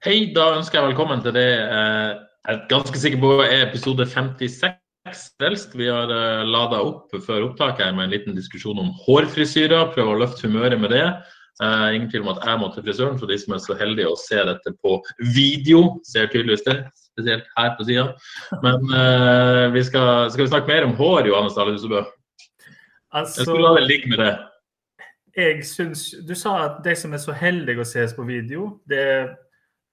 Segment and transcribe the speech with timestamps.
[0.00, 2.12] Hei, da ønsker jeg velkommen til det eh,
[2.46, 4.70] jeg er ganske sikker på er episode 56
[5.44, 5.74] helst.
[5.76, 9.90] Vi har uh, lada opp før opptaket her med en liten diskusjon om hårfrisyrer.
[9.92, 11.02] Prøve å løfte humøret med det.
[11.60, 14.08] Eh, ingen tvil om at jeg må til frisøren, for de som er så heldige
[14.08, 14.94] å se dette på
[15.34, 16.78] video, ser tydeligvis det.
[17.10, 18.06] Spesielt her på sida.
[18.64, 22.00] Men uh, vi skal, skal vi snakke mer om hår, Johannes Dale Husebø?
[22.00, 22.78] Jeg
[23.20, 24.32] Altså, skulle la det ligge med det.
[25.36, 29.04] jeg syns Du sa at de som er så heldige å ses på video, det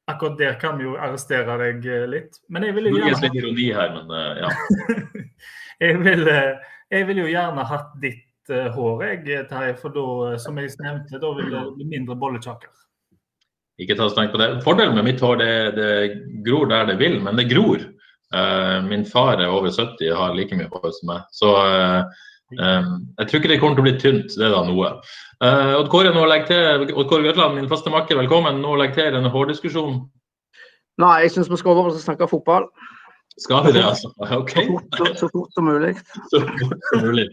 [0.08, 2.40] Akkurat der kan vi jo arrestere deg eh, litt.
[2.48, 4.52] Men jeg vil jo Muligens gjerne, litt ironi her, men eh, ja.
[5.84, 9.74] jeg vil, eh, jeg vil jo gjerne hatt ditt hår, jeg, Terje.
[9.82, 12.72] For da, som jeg nevnte, da vil det bli mindre bollekjaker.
[13.84, 14.48] Ikke ta stengt på det.
[14.64, 15.92] Fordelen med mitt hår, det, det
[16.46, 17.84] gror der det vil, men det gror.
[18.36, 21.28] Uh, min far er over 70 og har like mye hår som meg.
[21.36, 22.24] Så eh,
[22.56, 24.94] jeg tror ikke det kommer til å bli tynt, det er da noe.
[25.44, 28.62] Uh, Odd Kåre nå legger til, Odd Kåre Grøtland, min faste makker, velkommen.
[28.64, 30.06] Nå legger til denne hårdiskusjonen.
[31.02, 32.70] Nei, jeg syns vi skal over og snakke fotball.
[33.38, 34.10] Skal vi det, altså?
[34.34, 34.54] OK.
[35.20, 35.92] Så fort, som mulig.
[36.32, 37.28] Så fort som mulig.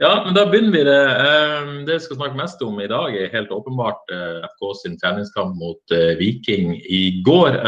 [0.00, 1.02] Ja, men da begynner vi det.
[1.26, 4.96] Eh, Det vi skal snakke mest om i dag, er helt åpenbart eh, FK sin
[5.02, 7.60] treningskamp mot eh, Viking i går.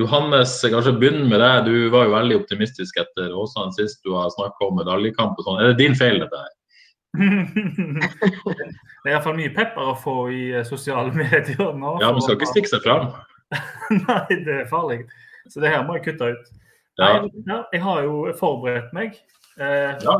[0.00, 1.66] Johannes, kanskje begynn med deg.
[1.68, 5.60] Du var jo veldig optimistisk etter Åsane sist du har snakka om medaljekamp og sånn.
[5.60, 6.52] Er det din feil, dette her?
[7.20, 11.98] det er iallfall mye pepper å få i eh, sosiale medier nå.
[12.00, 13.10] Ja, man skal ikke stikke seg fram.
[14.06, 15.02] Nei, det er farlig.
[15.52, 16.50] Så det her må jeg kutte ut.
[17.00, 17.12] Ja.
[17.48, 19.20] Nei, jeg har jo forberedt meg.
[19.58, 20.16] Eh, Ja.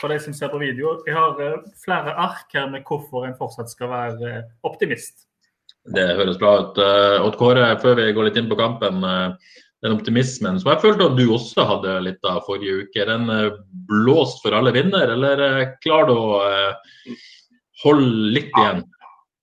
[0.00, 0.94] For de som ser på video.
[1.04, 5.26] Jeg har eh, flere ark her med hvorfor en fortsatt skal være eh, optimist.
[5.88, 6.78] Det høres bra ut.
[6.78, 9.02] Eh, Odd Kåre, før vi går litt inn på kampen.
[9.04, 13.00] eh, Den optimismen som jeg følte at du også hadde litt av forrige uke.
[13.00, 13.56] Er den eh,
[13.88, 16.40] blåst for alle vinner, eller klarer du å
[17.84, 18.84] holde litt igjen?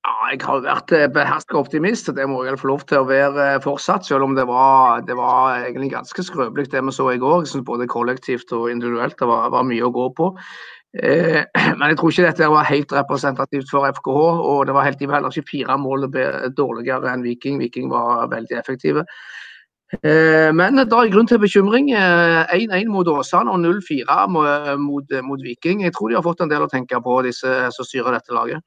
[0.08, 3.08] Ja, jeg har vært eh, beherska optimist, og det må jeg få lov til å
[3.10, 4.06] være fortsatt.
[4.08, 7.42] Selv om det var, det var egentlig ganske skrøpelig det vi så i går.
[7.44, 10.30] Jeg synes Både kollektivt og individuelt det var, var mye å gå på.
[11.04, 11.42] Eh,
[11.78, 14.22] men jeg tror ikke dette var helt representativt for FKH.
[14.52, 16.08] Og det var helt, de var heller ikke fire mål
[16.58, 17.60] dårligere enn Viking.
[17.62, 19.06] Viking var veldig effektive.
[20.04, 21.92] Eh, men det er grunn til bekymring.
[21.96, 24.26] Eh, 1-1 mot Åsane og 0-4
[24.82, 25.86] mot, mot Viking.
[25.86, 28.66] Jeg tror de har fått en del å tenke på, disse som styrer dette laget.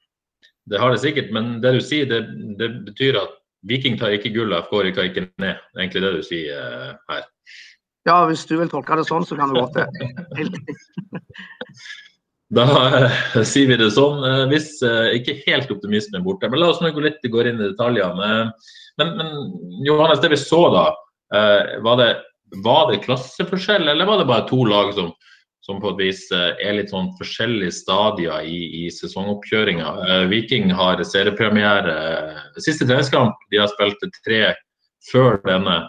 [0.69, 2.21] Det har det sikkert, men det du sier, det,
[2.59, 3.37] det betyr at
[3.67, 5.59] Viking tar ikke gull, FK rykker ikke ned.
[5.59, 7.27] Det er egentlig det du sier eh, her.
[8.09, 9.85] Ja, hvis du vil tolke det sånn, så kan du godt det.
[12.51, 12.65] Da
[13.47, 14.23] sier vi det sånn.
[14.51, 16.49] Hvis eh, ikke helt optimisme er borte.
[16.51, 18.31] Men la oss nå gå litt gå inn i detaljene.
[18.99, 20.85] Men, men Johannes, det vi så da,
[21.35, 22.11] eh, var, det,
[22.65, 25.13] var det klasseforskjell, eller var det bare to lag som,
[25.63, 30.27] som på et vis er litt sånn forskjellige stadier i, i sesongoppkjøringa?
[30.31, 31.95] Viking har seriepremiere
[32.59, 33.47] siste treningskamp.
[33.53, 34.43] De har spilt tre
[35.11, 35.83] før denne.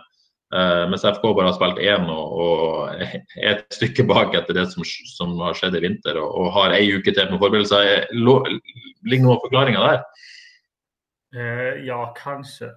[0.53, 4.67] Eh, mens FK bare har spilt én og, og er et stykke bak etter det
[4.69, 7.89] som, som har skjedd i vinter, og, og har ei uke til med forberedelser.
[7.89, 8.59] Eh,
[9.09, 10.03] Ligger noen forklaringer der?
[11.33, 12.69] Eh, ja, kanskje.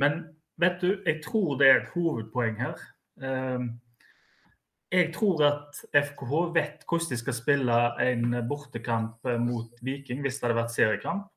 [0.00, 0.22] Men
[0.56, 2.80] vet du, jeg tror det er et hovedpoeng her.
[3.20, 3.68] Eh,
[4.92, 10.40] jeg tror at FKH vet hvordan de skal spille en bortekamp eh, mot Viking hvis
[10.40, 11.28] det hadde vært seriekamp.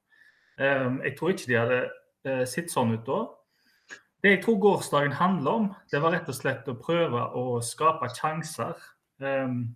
[0.56, 3.26] Eh, jeg tror ikke de hadde sett sånn ut da.
[4.26, 8.08] Det jeg tror gårsdagen handler om, det var rett og slett å prøve å skape
[8.10, 8.74] sjanser.
[9.22, 9.76] Um,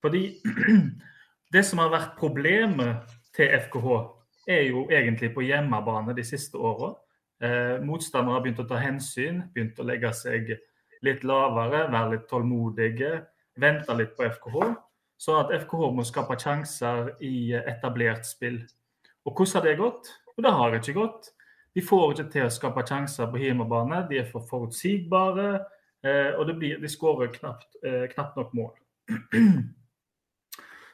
[0.00, 0.38] fordi
[1.52, 3.04] det som har vært problemet
[3.36, 3.98] til FKH,
[4.48, 6.94] er jo egentlig på hjemmebane de siste åra.
[7.44, 10.54] Eh, motstandere har begynt å ta hensyn, begynt å legge seg
[11.04, 13.12] litt lavere, være litt tålmodige,
[13.60, 14.70] vente litt på FKH.
[15.20, 18.62] Sånn at FKH må skape sjanser i etablert spill.
[19.28, 20.14] Og hvordan har det gått?
[20.32, 21.34] Jo, det har ikke gått.
[21.76, 24.06] De får ikke til å skape sjanser på hjemmebane.
[24.08, 25.50] De er for forutsigbare.
[26.06, 28.72] Eh, og blir, de skårer knapt, eh, knapt nok mål.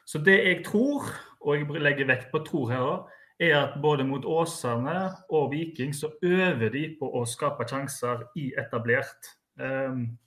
[0.09, 1.07] Så det jeg tror,
[1.39, 4.97] og jeg legger vekt på tror her òg, er at både mot Åsane
[5.29, 9.31] og Viking så øver de på å skape sjanser i etablert.
[9.59, 10.17] Um,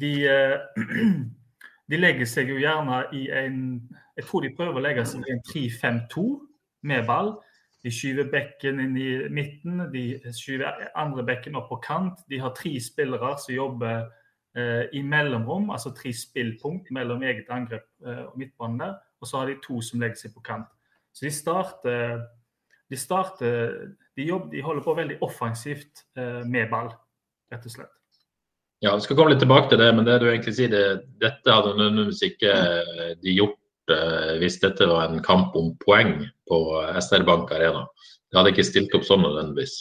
[0.00, 0.82] de, uh,
[1.90, 3.58] de legger seg jo gjerne i en
[4.16, 6.26] Jeg tror de prøver å legge seg i en 3-5-2
[6.90, 7.36] med ball.
[7.82, 12.20] De skyver bekken inn i midten, de skyver andre bekken opp på kant.
[12.30, 14.04] De har tre spillere som jobber
[14.54, 18.94] eh, i mellomrom, altså tre spillpunkt mellom eget angrep eh, og midtbanen der.
[19.22, 20.70] Og så har de to som legger seg på kant.
[21.12, 22.22] Så de starter
[22.92, 23.70] De, starter,
[24.16, 26.90] de, jobber, de holder på veldig offensivt eh, med ball,
[27.48, 27.94] rett og slett.
[28.82, 31.54] Ja, Vi skal komme litt tilbake til det, men det du egentlig sier, det, dette
[31.54, 33.61] hadde nødvendigvis ikke eh, de gjort
[34.38, 36.58] hvis dette var en kamp om poeng på
[37.00, 37.82] SR Bank Arena.
[38.30, 39.80] Det hadde ikke stilt opp sånn nødvendigvis.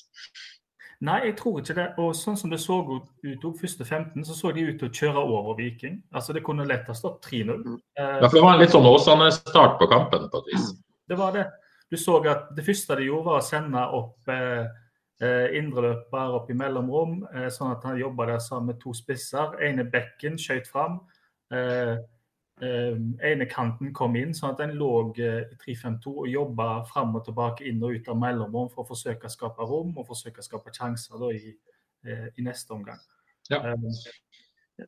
[1.02, 1.88] Nei, jeg tror ikke det.
[2.02, 4.94] Og sånn som det så ut opp første 15, så så de ut til å
[5.00, 5.98] kjøre over Viking.
[6.14, 7.64] Altså Det kunne lett ha stått 3-0.
[7.98, 10.70] Ja, for det var en litt sånn Åsane-start på kampen, på et vis.
[11.12, 11.42] Det var det.
[11.92, 14.62] Du så at det første de gjorde, var å sende opp eh,
[15.26, 19.58] eh indreløper opp i mellomrom, eh, sånn at han jobba der sammen med to spisser.
[19.60, 21.02] Ene bekken skjøt fram.
[21.52, 21.98] Eh, eh,
[22.62, 27.26] ene kanten kom inn, sånn at en lå eh, i 3-5-2 og jobba fram og
[27.26, 30.46] tilbake inn og ut av mellomrom for å forsøke å skape rom og forsøke å
[30.46, 31.56] skape sjanser da, i,
[32.06, 33.02] eh, i, neste omgang.
[33.50, 33.64] Ja.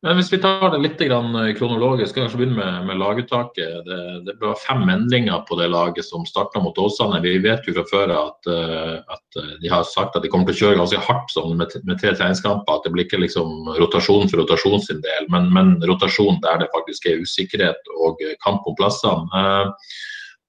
[0.02, 3.84] Men Hvis vi tar det litt eh, kronologisk, kanskje begynne med, med laguttaket.
[3.86, 7.22] Det, det ble fem endringer på det laget som starta mot Åsane.
[7.24, 10.50] Vi vet jo fra før at, eh, at, eh, de har sagt at de kommer
[10.50, 12.80] til å kjøre ganske hardt sånn med, med, tre treningskamper.
[12.80, 16.72] At det blir ikke liksom rotasjon for rotasjon sin del, men, men, rotasjon der det
[16.74, 19.46] faktisk er usikkerhet og kamp om plassene.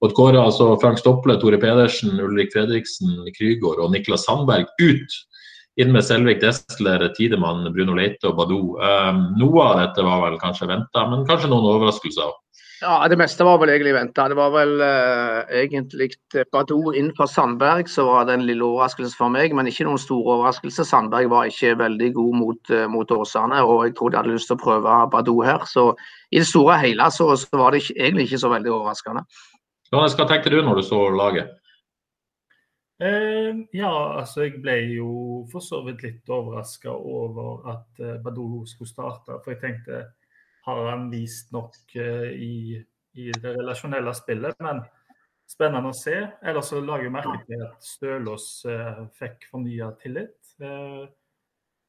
[0.03, 5.21] Og Kåre, altså Frank Stopple, Tore Pedersen, Ulrik Fredriksen, Krygård og Niklas Sandberg ut
[5.81, 8.75] inn med Selvik, Desler, Tidemann, Bruno Leite og Badou.
[8.79, 12.33] Um, noe av dette var vel kanskje venta, men kanskje noen overraskelser?
[12.81, 14.27] Ja, Det meste var vel egentlig venta.
[14.29, 16.11] Det var vel uh, egentlig
[16.51, 20.21] Badou innenfor Sandberg så var det en lille overraskelse for meg, men ikke noen stor
[20.35, 20.85] overraskelse.
[20.87, 24.51] Sandberg var ikke veldig god mot, uh, mot Åsane, og jeg tror de hadde lyst
[24.51, 25.63] til å prøve Badou her.
[25.71, 25.89] Så
[26.31, 29.27] i det store og hele så, så var det ikke, egentlig ikke så veldig overraskende.
[29.95, 31.55] Hva tenkte du når du så laget?
[32.97, 35.09] Eh, ja, altså jeg ble jo
[35.51, 39.39] for så vidt litt overraska over at eh, Badou skulle starte.
[39.43, 40.05] For jeg tenkte
[40.65, 42.55] har han vist nok eh, i,
[43.19, 44.55] i, det relasjonelle spillet?
[44.63, 44.79] Men
[45.45, 46.15] spennende å se.
[46.41, 50.55] Ellers så la jeg merke til at Stølås eh, fikk fornya tillit.
[50.63, 51.03] Eh,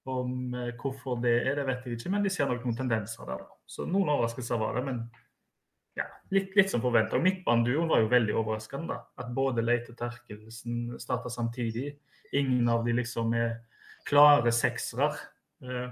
[0.06, 3.41] om hvorfor det er, det vet jeg ikke, men de ser nok noen tendenser der.
[3.67, 4.85] Så noen overraskelser var det.
[4.87, 5.00] men
[5.96, 7.20] ja, litt, litt som forventa.
[7.22, 8.94] Midtbaneduoen var jo veldig overraskende.
[8.94, 11.94] da, At både Leite og Terkelsen starta samtidig.
[12.37, 13.58] Ingen av de liksom er
[14.08, 15.10] klare seksere.
[15.64, 15.88] Uh,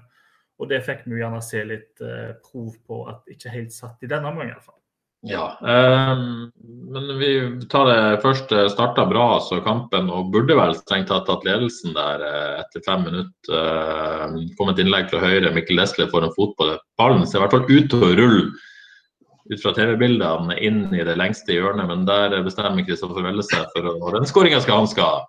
[0.61, 4.11] og det fikk vi gjerne se litt uh, prov på at ikke helt satt i
[4.11, 4.79] denne omgang, iallfall.
[5.27, 6.19] Ja, eh,
[6.93, 8.51] men vi tar det først.
[8.73, 13.07] Starta bra så kampen og burde vel strengt tatt tatt ledelsen der uh, etter fem
[13.07, 13.57] minutter.
[13.57, 15.55] eh, kom et innlegg fra høyre.
[15.57, 16.77] Mikkel Desle får en fot på det.
[17.01, 18.45] Ballen ser i hvert fall ut til å rulle
[19.53, 23.91] ut fra TV-bildene inn i det lengste hjørnet, men der bestemmer Kristoffer Welle seg for
[23.91, 25.25] å Den skåringa skal han skal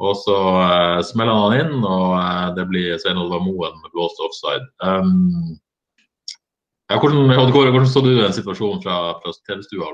[0.00, 4.64] Og så uh, smeller han inn, og uh, det blir Svein Olvar Moen blåst offside.
[4.80, 5.58] Um,
[6.90, 9.92] ja, hvordan, hvordan, så du den situasjonen fra, fra TV-stua?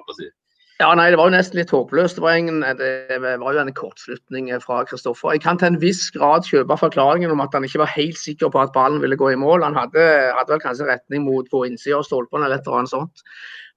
[0.76, 2.18] Ja, nei, Det var jo nesten litt håpløst.
[2.18, 5.32] Det var, en, det var jo en kortslutning fra Kristoffer.
[5.32, 8.52] Jeg kan til en viss grad kjøpe forklaringen om at han ikke var helt sikker
[8.52, 9.64] på at ballen ville gå i mål.
[9.64, 10.04] Han hadde,
[10.36, 13.24] hadde vel kanskje retning mot på innsida av stolpen eller et eller annet sånt.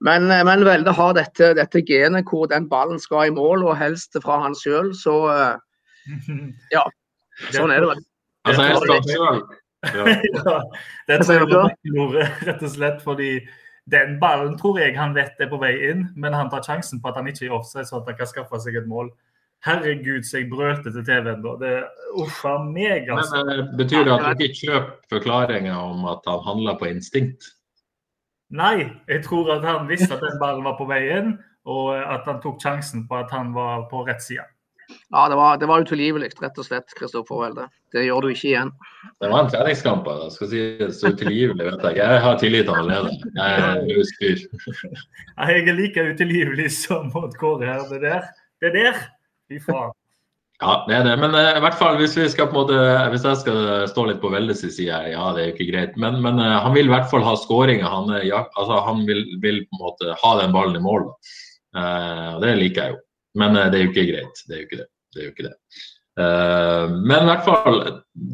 [0.03, 4.19] Men, men Velde har dette, dette, genet hvor den ballen skal i mål, og helst
[4.23, 4.91] fra han sjøl.
[4.95, 5.15] Så
[6.75, 6.83] ja,
[7.47, 8.05] sånn er det vel.
[8.43, 9.41] Altså, helst han sjøl.
[9.87, 10.03] Ja.
[10.11, 10.53] ja,
[11.07, 13.29] det tror jeg rett og slett fordi
[13.91, 17.11] den ballen tror jeg han vet er på vei inn, men han tar sjansen på
[17.11, 19.11] at han ikke er offside, så at han kan skaffe seg et mål.
[19.65, 21.55] Herregud, så jeg brølte til TV-en da.
[21.59, 21.73] Det
[22.21, 23.41] uffa meg, altså.
[23.43, 27.49] Men, uh, betyr det at du ikke kjøper forklaringa om at han handler på instinkt?
[28.55, 31.35] Nei, jeg tror at han visste at den ballen var på vei inn,
[31.69, 34.47] og at han tok sjansen på at han var på rett side.
[35.09, 37.67] Ja, det var, det var utilgivelig, rett og slett, Kristoffer Welde.
[37.93, 38.71] Det gjør du ikke igjen.
[39.21, 40.09] Det var en treningskamp.
[40.09, 40.63] Jeg skal si
[40.97, 41.99] så utilgivelig, vet jeg.
[42.01, 43.15] Jeg har tillit til allerede.
[43.37, 44.43] Jeg er løs fyr.
[45.39, 47.87] Jeg er like utilgivelig som Odd Kåre her.
[47.89, 48.29] Det der,
[48.61, 49.01] det der,
[49.49, 49.95] fy faen.
[50.59, 51.15] Ja, det er det.
[51.21, 52.77] Men uh, i hvert fall hvis vi skal på måte,
[53.13, 55.93] hvis jeg skal stå litt på Veldes side, ja det er jo ikke greit.
[55.95, 57.87] Men, men uh, han vil i hvert fall ha skåringer.
[57.87, 61.07] Han, ja, altså, han vil, vil, på en måte ha den ballen i mål.
[61.77, 62.99] Uh, det liker jeg jo.
[63.37, 64.43] Men det er jo ikke greit.
[64.47, 64.89] Det er jo ikke det.
[65.13, 65.55] det, er jo ikke det.
[66.19, 67.77] men i hvert fall,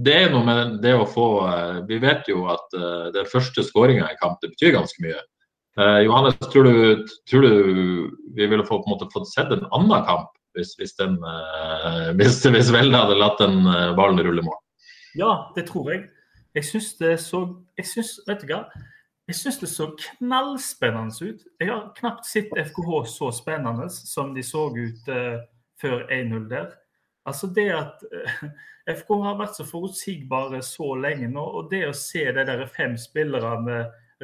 [0.05, 1.25] det er noe med det å få
[1.89, 2.77] Vi vet jo at
[3.13, 5.19] den første skåringa i kamp det betyr ganske mye.
[6.05, 7.51] Johannes, tror du, tror du
[8.37, 12.73] vi ville få, måte, fått sett en annen kamp hvis, hvis, den, eh, hvis, hvis
[12.73, 14.59] Velde hadde latt den eh, ballen rulle mål.
[15.19, 16.05] Ja, det tror jeg.
[16.55, 18.65] Jeg syns det så jeg syns, Vet du hva?
[19.25, 21.45] Jeg syns det så knallspennende ut.
[21.59, 25.39] Jeg har knapt sett FKH så spennende som de så ut uh,
[25.81, 26.75] før 1-0 der.
[27.25, 28.43] Altså det at eh,
[28.99, 32.93] FK har vært så forutsigbare så lenge nå, og det å se de der fem
[33.01, 33.79] spillerne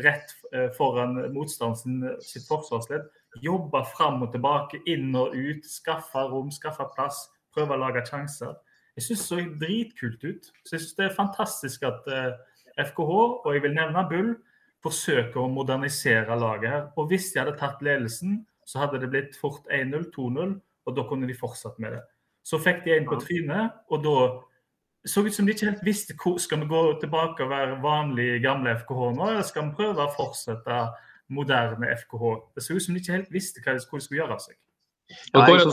[0.05, 3.09] rett uh, foran motstanderen sitt forsvarsledd,
[3.41, 7.23] jobbe fram og tilbake, inn og ut, skaffe rom, skaffe plass,
[7.55, 8.53] prøve å lage sjanser.
[8.99, 10.53] Jeg syns det så dritkult ut.
[10.61, 12.05] Så jeg synes Det er fantastisk at
[12.91, 14.33] FKH, og jeg vil nevne Bull,
[14.81, 16.85] forsøker å modernisere laget her.
[16.97, 20.55] Og hvis de hadde tatt ledelsen, så hadde det blitt fort 1-0, 2-0,
[20.87, 22.01] og da kunne de fortsatt med det.
[22.45, 24.15] Så fikk de en på trynet, og da
[25.05, 28.41] så ut som de ikke helt visste hvor skal vi gå tilbake og være vanlig
[28.43, 30.81] gamle FKH nå, eller skal vi prøve å fortsette
[31.33, 32.33] moderne FKH.
[32.55, 34.57] Det så ut som de ikke helt visste hva de skulle gjøre av seg.
[35.33, 35.65] Ja, jeg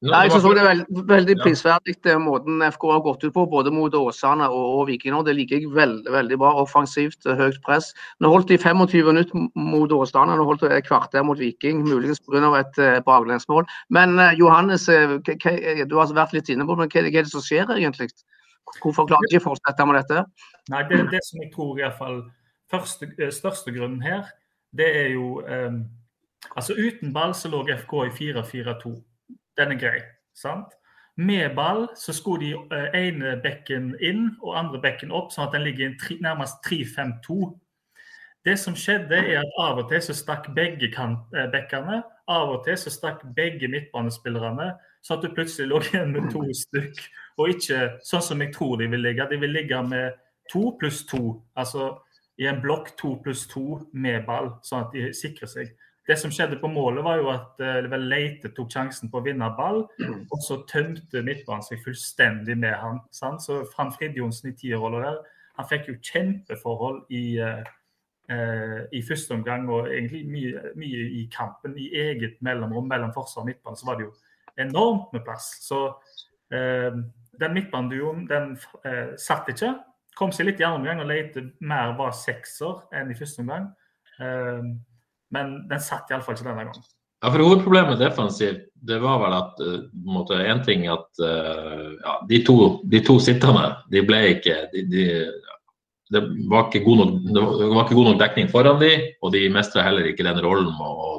[0.00, 3.34] så, Nei, jeg synes det er veldig, veldig prisverdig det måten FK har gått ut
[3.34, 5.12] på, både mot Åsane og, og Viking.
[5.26, 6.54] Det liker jeg veldig veldig bra.
[6.62, 7.90] Offensivt, høyt press.
[8.24, 11.82] Nå holdt de 25 minutter mot Åsane, nå holdt de et kvarter mot Viking.
[11.84, 12.40] Muligens pga.
[12.62, 13.68] et uh, baklengsmål.
[13.90, 17.34] Men uh, Johannes, uh, du har vært litt inne på men hva, hva er det
[17.34, 18.08] som skjer egentlig?
[18.80, 20.24] Hvorfor klarer de ikke å fortsette med dette?
[20.72, 22.18] Nei, Det, det som jeg tror i hvert fall
[22.72, 24.32] første, største grunnen her,
[24.72, 25.82] det er jo um,
[26.56, 28.96] Altså uten ball så lå FK i 4-4-2
[29.58, 29.98] den er grei.
[30.34, 30.76] sant?
[31.16, 35.56] Med ball så skulle de uh, ene bekken inn og andre bekken opp, sånn at
[35.56, 37.50] den ligger nærmest 3-5-2.
[38.46, 42.00] Det som skjedde, er at av og til så stakk begge uh, bekkene.
[42.30, 44.70] Av og til så stakk begge midtbanespillerne,
[45.02, 47.02] så at du plutselig lå igjen med to stykk.
[47.40, 49.28] Og ikke sånn som jeg tror de vil ligge.
[49.28, 50.16] De vil ligge med
[50.52, 51.40] to pluss to.
[51.58, 51.92] Altså
[52.40, 55.72] i en blokk to pluss to med ball, sånn at de sikrer seg.
[56.10, 59.46] Det som skjedde på målet, var jo at uh, Leite tok sjansen på å vinne
[59.54, 59.84] ball.
[60.34, 62.98] Og så tømte midtbanen seg fullstendig med han.
[63.14, 63.44] Sant?
[63.44, 65.20] Så Fran Fridtjonsen i tierrolla der,
[65.60, 67.62] han fikk jo kjempeforhold i, uh,
[68.32, 71.78] uh, i første omgang og egentlig mye, mye, i kampen.
[71.78, 74.12] I eget mellomrom mellom forsvar og midtbane så var det jo
[74.66, 75.52] enormt med plass.
[75.62, 75.84] Så
[76.50, 78.56] den midtbaneduoen den
[79.22, 79.68] satt ikke.
[80.18, 83.68] Kom seg litt i andre omgang og Leite mer var sekser enn i første omgang.
[85.34, 86.88] Men den satt iallfall ikke denne gangen.
[87.20, 92.38] Ja, for Hovedproblemet defensivt det var vel at på en ting at uh, ja, de,
[92.46, 92.54] to,
[92.88, 95.04] de, to, sittende de ble ikke de, de,
[96.10, 99.44] det, var ikke god nok, det var ikke god nok dekning foran de, og de
[99.52, 101.18] mestra heller ikke den rollen med å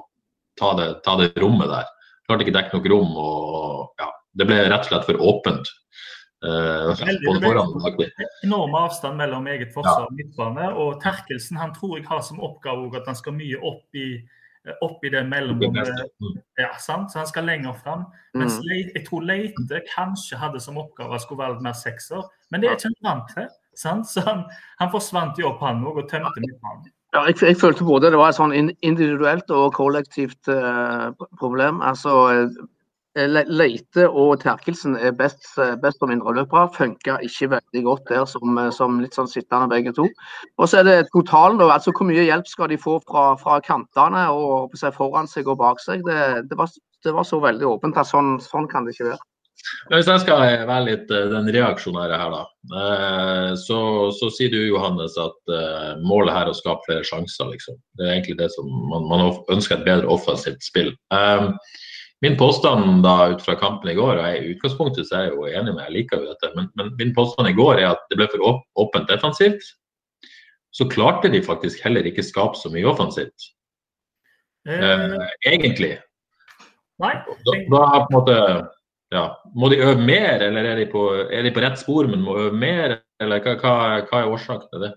[0.59, 1.87] ta det, ta det rommet der.
[2.27, 3.13] Klarte ikke dekke nok rom.
[3.17, 5.71] og ja, Det ble rett og slett for åpent.
[6.41, 6.95] Uh,
[8.43, 10.71] enorm avstand mellom eget forsvar og midtbane.
[10.73, 14.15] Og Terkelsen han tror jeg har som oppgave at han skal mye opp i,
[14.65, 15.91] eh, opp i det mellomrommet.
[16.17, 16.39] Mm.
[16.57, 17.11] Ja, sant?
[17.11, 18.07] Så han skal lenger fram.
[18.33, 22.63] Mens Leite, jeg tror Leite kanskje hadde som oppgave å skulle være mer sekser, men
[22.63, 23.51] det er ikke han vant til.
[23.77, 24.09] Sant?
[24.09, 24.47] Så han,
[24.81, 26.89] han forsvant jo opp, han òg, og tømte midtbanen.
[27.11, 31.81] Ja, jeg, jeg, følte både det var et sånn individuelt og kollektivt uh, problem.
[31.83, 32.47] Altså, Eh,
[33.15, 35.43] Leite og Terkelsen er best,
[35.83, 36.69] best på mindre løpere.
[36.71, 40.05] Funka ikke veldig godt der som, eh, som, litt sånn sittende begge to.
[40.57, 41.73] Og så er det totalen, da.
[41.75, 45.83] Altså hvor mye hjelp skal de få fra, fra kantene og foran seg og bak
[45.83, 46.05] seg?
[46.07, 46.71] Det, det, var,
[47.03, 49.27] det var, så veldig åpent at sånn, sånn kan det ikke være.
[49.91, 53.53] Hvis jeg skal være litt den reaksjonære her, da.
[53.59, 53.77] Så,
[54.17, 55.51] så sier du Johannes at
[56.01, 57.77] målet her er å skape flere sjanser, liksom.
[57.99, 60.89] Det er egentlig det som man, man ønsker et bedre offensivt spill.
[62.21, 65.33] Min påstand da ut fra kampen i går, og jeg, i utgangspunktet så er jeg
[65.33, 68.03] jo enig med jeg liker jo dette, men, men, min påstand i går er at
[68.11, 69.71] det ble for åpent defensivt.
[70.71, 73.49] Så klarte de faktisk heller ikke skape så mye offensivt.
[74.69, 75.95] Eh, eh egentlig.
[77.01, 77.15] Nei.
[77.25, 78.37] Da, da på en måte
[79.11, 79.25] ja,
[79.57, 82.37] Må de øve mer, eller er de, på, er de på rett spor, men må
[82.39, 83.01] øve mer?
[83.19, 83.73] Eller hva, hva,
[84.07, 84.91] hva er årsaken til det?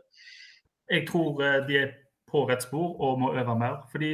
[0.92, 1.88] Jeg tror eh, de er
[2.30, 3.80] på rett spor og må øve mer.
[3.90, 4.12] Fordi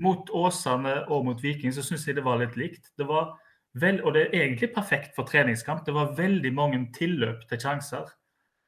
[0.00, 2.88] mot Åsane og mot Viking så syns jeg det var litt likt.
[2.98, 3.34] Det var
[3.80, 5.84] vel, og det er egentlig perfekt for treningskamp.
[5.86, 8.08] Det var veldig mange tilløp til sjanser.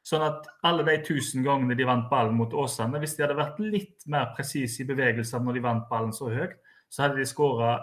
[0.04, 3.60] Sånn at alle de tusen gangene de vant ballen mot Åsane, hvis de hadde vært
[3.62, 6.58] litt mer presise i bevegelser når de vant ballen så høyt,
[6.92, 7.78] så hadde de skåra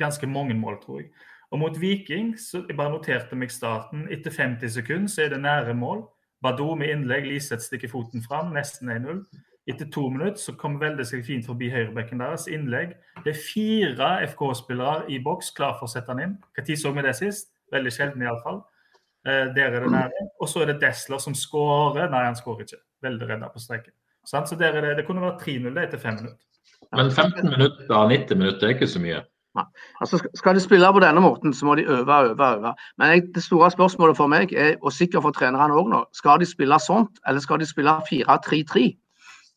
[0.00, 1.10] ganske mange mål, tror jeg.
[1.52, 4.08] Og mot Viking, så jeg bare noterte meg starten.
[4.10, 6.06] Etter 50 sekunder så er det nære mål.
[6.42, 9.20] Badou med innlegg, Liseth stikker foten fram, nesten 1-0.
[9.66, 12.46] Etter to minutter så kom Velde seg fint forbi høyrebekken deres.
[12.52, 12.92] Innlegg.
[13.24, 16.38] Det er fire FK-spillere i boks klar for å sette han inn.
[16.58, 17.52] Når så vi det sist?
[17.72, 18.60] Veldig sjelden, iallfall.
[19.24, 20.24] Eh, der er det nære.
[20.40, 22.10] Og så er det Desler som skårer.
[22.12, 22.82] Nei, han skårer ikke.
[23.04, 23.92] Veldig redda på streken.
[24.24, 26.44] Så der er det, det kunne vært 3-0 etter fem minutter.
[26.94, 29.22] Men 15 minutter av 90 minutter er ikke så mye?
[30.02, 32.72] Altså, skal de spille på denne måten, så må de øve, øve, øve.
[32.98, 36.40] Men jeg, det store spørsmålet for meg, er, og sikkert for trenerne òg nå, skal
[36.42, 38.88] de spille sånt, eller skal de spille 4-3-3?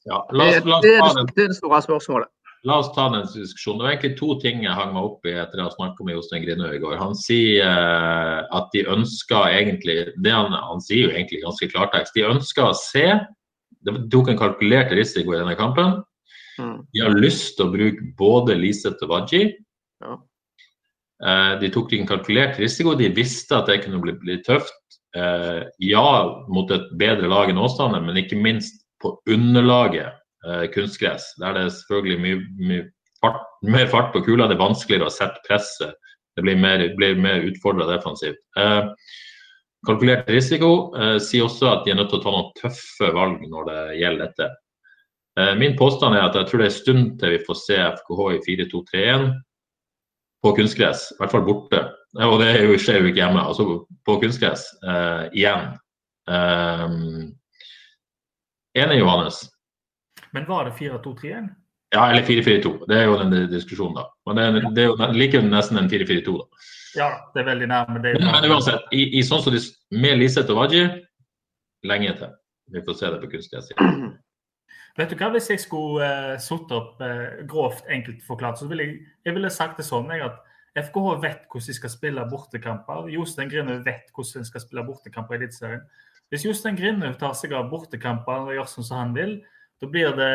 [0.07, 2.31] Ja, la, Det, oss, la, oss det, er ta det, det store spørsmålet.
[2.67, 3.79] la oss ta den diskusjonen.
[3.79, 6.17] Det var egentlig to ting jeg hang meg opp i etter å ha snakket med
[6.17, 6.97] Jostein Grinø i går.
[6.99, 12.15] Han sier eh, at de ønsker egentlig det han, han sier jo egentlig ganske klartekst.
[12.15, 13.07] De ønsker å se
[13.87, 15.99] De tok en kalkulert risiko i denne kampen.
[16.57, 16.79] Mm.
[16.91, 19.43] De har lyst til å bruke både Liseth og Waji.
[20.03, 20.17] Ja.
[21.23, 22.95] Eh, de tok en kalkulert risiko.
[22.97, 24.99] De visste at det kunne bli, bli tøft.
[25.15, 26.09] Eh, ja,
[26.51, 30.13] mot et bedre lag enn Åsane, men ikke minst på underlaget
[30.47, 31.29] eh, kunstgress.
[31.41, 32.83] Der det er selvfølgelig mye, mye
[33.21, 34.47] fart, mer fart på kula.
[34.47, 35.95] Det er vanskeligere å sette presset.
[36.37, 38.39] Det blir mer, blir mer utfordra defensivt.
[38.59, 38.91] Eh,
[39.87, 43.43] kalkulert risiko eh, sier også at de er nødt til å ta noen tøffe valg
[43.49, 44.49] når det gjelder dette.
[45.39, 47.79] Eh, min påstand er at jeg tror det er en stund til vi får se
[48.01, 49.27] FKH i 4-2-3-1
[50.45, 51.81] på kunstgress, i hvert fall borte.
[52.25, 55.73] Og det er skjer jo ikke hjemme, altså på kunstgress eh, igjen.
[56.27, 57.33] Um,
[58.77, 59.41] enig, Johannes?
[60.35, 61.49] Men var det 4-2-3-1?
[61.95, 62.73] Ja, eller 4-4-2.
[62.87, 64.07] Det er jo den diskusjonen, da.
[64.27, 66.65] Men det er, det er jo like nesten en 4-4-2, da.
[66.97, 68.01] Ja, det er veldig nærme.
[68.03, 69.61] Det Men, men uansett, i, i sånn som de,
[69.95, 70.87] med Liseth og Waji,
[71.87, 72.33] lenge til.
[72.73, 74.09] Vi får se det på kunstgress igjen.
[74.97, 78.87] Vet du hva, Hvis jeg skulle uh, satt opp uh, grovt enkelt forklart, så ville
[78.87, 83.07] jeg, jeg ville sagt det sånn jeg, at FKH vet hvordan de skal spille bortekamper.
[83.13, 85.85] Jostein Grinhaug vet hvordan de skal spille bortekamper i Eliteserien.
[86.31, 89.37] Hvis Jostein Grinhaug tar seg av bortekampene og gjør sånn som han vil,
[89.79, 90.31] da blir det,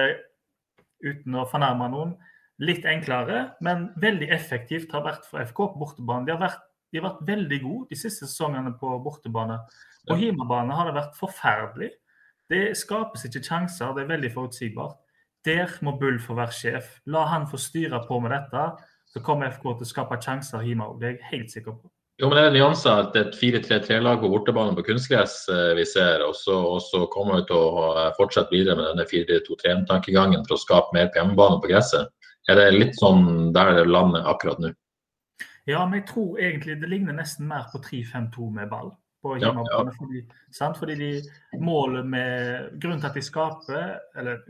[1.03, 2.13] uten å fornærme noen,
[2.63, 6.27] litt enklere, men veldig effektivt har vært for FK på bortebane.
[6.29, 9.59] De har vært, de har vært veldig gode de siste sesongene på bortebane.
[10.09, 11.91] På hjemmebane har det vært forferdelig.
[12.53, 14.99] Det skapes ikke sjanser, det er veldig forutsigbart.
[15.45, 16.93] Der må Bull få være sjef.
[17.11, 18.67] La han få styre på med dette,
[19.11, 21.01] så kommer FK til å skape sjanser hjemme òg.
[21.01, 21.91] Det er jeg helt sikker på.
[22.23, 26.23] Jo, men det er nyanser at et 4-3-3-lag på bortebane på kunstgress eh, vi ser.
[26.23, 30.95] Og så, kommer vi til å eh, fortsette videre med denne 4-2-3-tankegangen for å skape
[30.95, 32.13] mer på hjemmebane på gresset.
[32.47, 34.71] Er det litt sånn der det lander akkurat nå?
[35.67, 39.49] Ja, men jeg tror egentlig det ligner nesten mer på 3-5-2 med ball på Ja,
[39.49, 39.95] hjemmebane.
[39.99, 40.23] Fordi,
[40.55, 40.79] sant?
[40.79, 44.41] fordi de målet med Grunnen til at de skaper Eller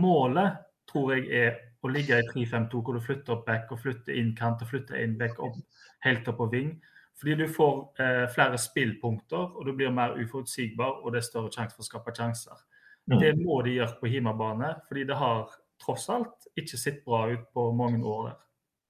[0.00, 0.56] målet
[0.88, 4.32] tror jeg er å ligge i 3-5-2, hvor du flytter opp back og flytter inn
[4.38, 5.58] kant og flytter inn back opp
[6.06, 6.74] helt opp på ving.
[7.18, 11.52] Fordi du får eh, flere spillpunkter, og du blir mer uforutsigbar, og det er større
[11.54, 12.62] sjanse for å skape sjanser.
[13.10, 13.18] Mm.
[13.18, 15.50] Det må de gjøre på hjemmebane, fordi det har
[15.82, 18.40] tross alt ikke sett bra ut på mange år der.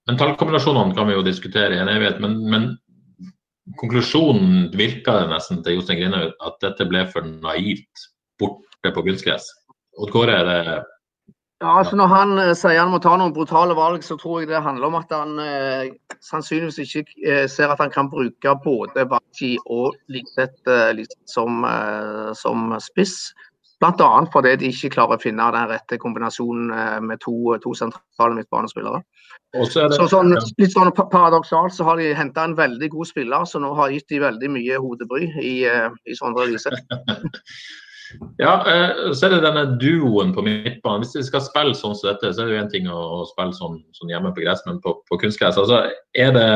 [0.09, 2.65] Men tallkombinasjonene kan vi jo diskutere i en evighet, men, men
[3.79, 8.07] konklusjonen virka det nesten til Jostein Grinhaug at dette ble for naivt
[8.41, 9.47] borte på kunstgress.
[10.01, 10.77] Odd Kåre, er det
[11.63, 14.49] Ja, altså Når han uh, sier han må ta noen brutale valg, så tror jeg
[14.49, 19.05] det handler om at han uh, sannsynligvis ikke uh, ser at han kan bruke både
[19.07, 20.73] Baji og Liseth
[21.31, 21.63] som,
[22.35, 23.31] som spiss.
[23.79, 24.09] Bl.a.
[24.31, 26.69] fordi de ikke klarer å finne den rette kombinasjonen
[27.07, 28.99] med to, to sentrale midtbanespillere.
[29.69, 33.47] Så det Så sånn, litt sånn paradoksalt så har de henta en veldig god spiller
[33.49, 36.79] som nå har gitt de veldig mye hodebry i, i Sondre Liseth.
[38.37, 41.03] Ja, eh, så er det denne duoen på midtbanen.
[41.03, 43.55] Hvis vi skal spille sånn som dette, så er det jo en ting å, spille
[43.57, 45.59] sånn, sånn hjemme på gress, men på, på kunstgress.
[45.61, 45.83] Altså,
[46.17, 46.47] er det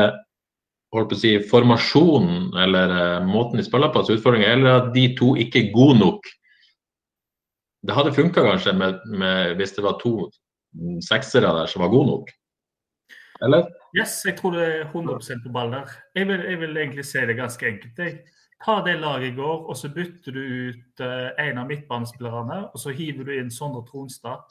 [0.94, 4.82] holdt på å si, formasjonen eller eh, måten de spiller på som er utfordringa, eller
[4.82, 6.30] at de to ikke er gode nok?
[7.88, 11.92] Det hadde funka kanskje med, med, hvis det var to mm, seksere der som var
[11.92, 12.32] gode nok?
[13.44, 13.68] Eller?
[13.96, 15.92] Yes, jeg tror det er 100% på ball der.
[16.16, 18.02] Jeg vil, jeg vil egentlig si det ganske enkelt.
[18.02, 18.18] Jeg.
[18.64, 22.82] Ta det laget i går, og så bytter du ut uh, en av midtbanespillerne, og
[22.82, 24.42] så hiver du inn Sondre Tronstad.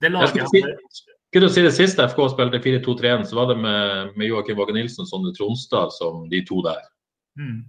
[0.00, 3.56] Det Jeg laget skulle si, skulle si det siste FK spilte 4-2-3-1, så var det
[3.64, 6.84] med, med Joakim Våge Nilsen og Sondre Tronstad som de to der.
[7.40, 7.64] Mm.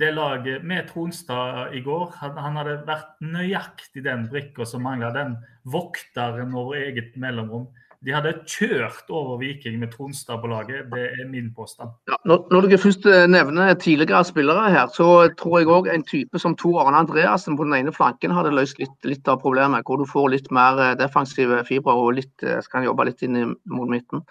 [0.00, 5.10] Det laget med Tronstad i går, han, han hadde vært nøyaktig den brikka som mangla.
[5.16, 5.34] Den
[5.68, 7.66] vokteren over eget mellomrom.
[8.00, 10.86] De hadde kjørt over Viking med Tronstad på laget.
[10.88, 11.92] Det er min påstand.
[12.08, 15.08] Ja, når, når dere først eh, nevner tidligere spillere her, så
[15.40, 18.80] tror jeg òg en type som Tor Arne Andreassen på den ene flanken hadde løst
[18.80, 19.84] litt, litt av problemet.
[19.84, 23.36] Hvor du får litt mer eh, defensive fibre og litt, eh, skal jobbe litt inn
[23.36, 24.24] i, mot midten.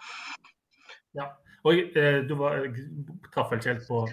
[1.67, 2.65] Og eh, Du var,
[3.33, 4.03] traff vel ikke helt på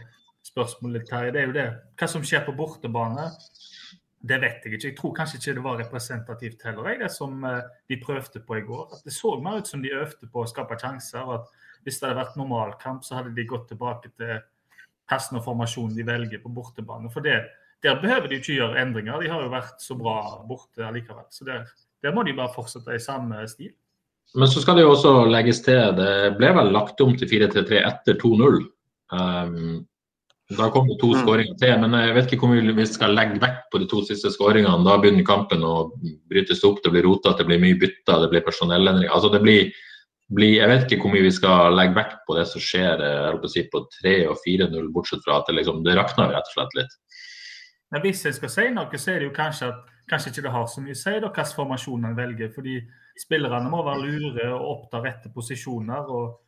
[0.46, 1.32] spørsmålet, Terje.
[1.34, 1.66] Det er jo det.
[1.98, 3.28] Hva som skjer på bortebane,
[4.20, 4.88] det vet jeg ikke.
[4.88, 8.58] Jeg tror kanskje ikke det var representativt heller, jeg, det som eh, de prøvde på
[8.58, 8.88] i går.
[8.96, 11.22] At det så mer ut som de øvde på å skape sjanser.
[11.22, 14.38] og at Hvis det hadde vært normalkamp, så hadde de gått tilbake til
[15.06, 17.10] hvilken formasjon de velger på bortebane.
[17.12, 17.38] For det,
[17.84, 19.20] der behøver de ikke gjøre endringer.
[19.22, 21.28] De har jo vært så bra borte allikevel.
[21.30, 21.68] Så der,
[22.02, 23.74] der må de bare fortsette i samme stil.
[24.34, 27.78] Men så skal det jo også legges til, det ble vel lagt om til 4-3-3
[27.86, 28.58] etter 2-0.
[29.14, 29.84] Um,
[30.48, 31.22] da kom det to Mm.
[31.24, 34.02] skåringer til, men jeg vet ikke hvor mye vi skal legge vekt på de to
[34.06, 34.84] siste skåringene.
[34.84, 35.90] Da begynner kampen å
[36.30, 39.10] brytes opp, det blir rotete, det blir mye bytter, det blir personellendringer.
[39.10, 39.72] Altså det blir,
[40.30, 43.34] blir, jeg vet ikke hvor mye vi skal legge vekt på det som skjer eh,
[43.42, 46.54] jeg si, på 3 og 4-0, bortsett fra at det, liksom, det rakner rett og
[46.54, 46.94] slett litt.
[47.90, 50.54] Men hvis jeg skal si noe, så er det jo kanskje at kanskje ikke det
[50.54, 52.54] har så mye å si da, hvilken formasjon en velger.
[52.54, 52.80] fordi
[53.18, 56.38] spillerne må være lure og oppta rette posisjoner og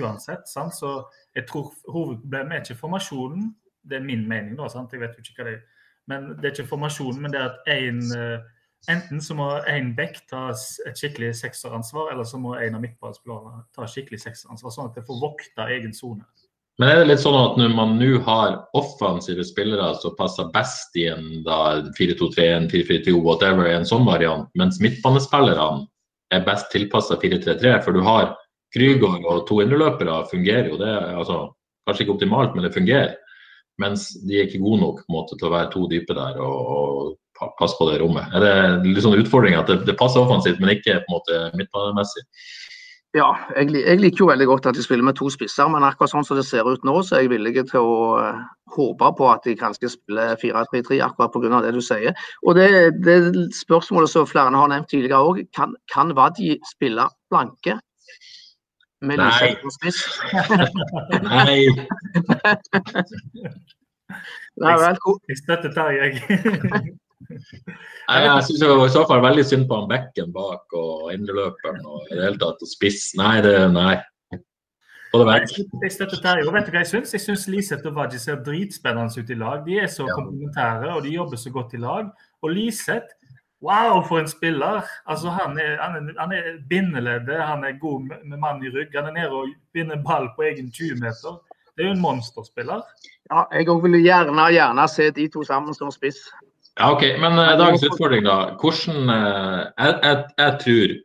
[0.00, 0.48] uansett.
[0.48, 0.74] Sant?
[0.76, 0.94] Så
[1.36, 3.52] jeg tror hovedproblemet er ikke formasjonen.
[3.82, 4.68] Det er min mening, da.
[4.70, 4.92] Sant?
[4.92, 5.62] Jeg vet jo ikke hva det er.
[6.10, 8.38] Men det er ikke formasjonen, men det er at en, eh,
[8.90, 13.62] enten så må en back ta et skikkelig sekseransvar, eller så må en av midtballspillerne
[13.76, 16.26] ta skikkelig sekseransvar, sånn at de får vokta egen sone.
[16.80, 20.96] Men er det litt sånn at når man nå har offensive spillere som passer best
[20.96, 25.84] i en da 4-2-3, en 4-4-2, whatever, en sånn variant, mens midtbanespillerne
[26.32, 28.32] er best tilpassa 4-3-3, for du har
[28.72, 30.94] Krygård og to indreløpere, fungerer jo det.
[31.12, 31.42] altså
[31.86, 33.16] Kanskje ikke optimalt, men det fungerer.
[33.82, 37.52] Mens de er ikke gode nok måte til å være to dype der og, og
[37.58, 38.28] passe på det rommet.
[38.36, 41.40] Er det litt sånn utfordring at det, det passer offensivt, men ikke på en måte
[41.58, 42.22] midtbanemessig?
[43.12, 46.14] Ja, jeg, jeg liker jo veldig godt at de spiller med to spisser, men akkurat
[46.14, 48.38] sånn som det ser ut nå, så er jeg villig til å eh,
[48.72, 51.60] håpe på at de kanskje spiller 4-3-3, akkurat pga.
[51.66, 52.16] det du sier.
[52.46, 52.70] Og det,
[53.04, 53.18] det
[53.58, 57.76] spørsmålet som flere har nevnt tidligere òg, kan, kan Vadji spille blanke?
[59.02, 59.28] Med Nei.
[59.28, 59.98] Liseth på spiss?
[61.26, 61.56] Nei,
[64.62, 64.98] Nei vel,
[65.30, 66.12] Jeg støtter Terje, jeg.
[67.32, 72.08] Nei, jeg syns i så fall veldig synd på han bekken bak og indreløperen og
[72.10, 73.12] i det hele tatt og spiss.
[73.18, 73.94] Nei, det nei.
[75.12, 75.50] Få det vekk.
[75.84, 76.44] Jeg støtter Terje.
[76.48, 77.10] Og vet du hva jeg syns?
[77.12, 79.58] Jeg syns Liseth og Vaji ser dritspennende ut i lag.
[79.66, 80.14] De er så Ja.
[80.16, 82.08] komplementære, og de jobber så godt i lag.
[82.42, 83.10] Og Liseth,
[83.62, 84.82] wow, for en spiller!
[85.06, 88.72] Altså, han er, han er, han er bindeleddet, han er god med, med mann i
[88.74, 88.94] rygg.
[88.94, 91.38] Han er nede og binder ball på egen 20-meter.
[91.76, 92.82] Det er jo en monsterspiller.
[93.30, 96.20] Ja, jeg òg vil gjerne, gjerne se de to sammen som spiss.
[96.80, 97.06] Ja, OK.
[97.20, 98.36] Men uh, dagens utfordring, da.
[98.60, 100.98] Hvordan uh, jeg, jeg, jeg tror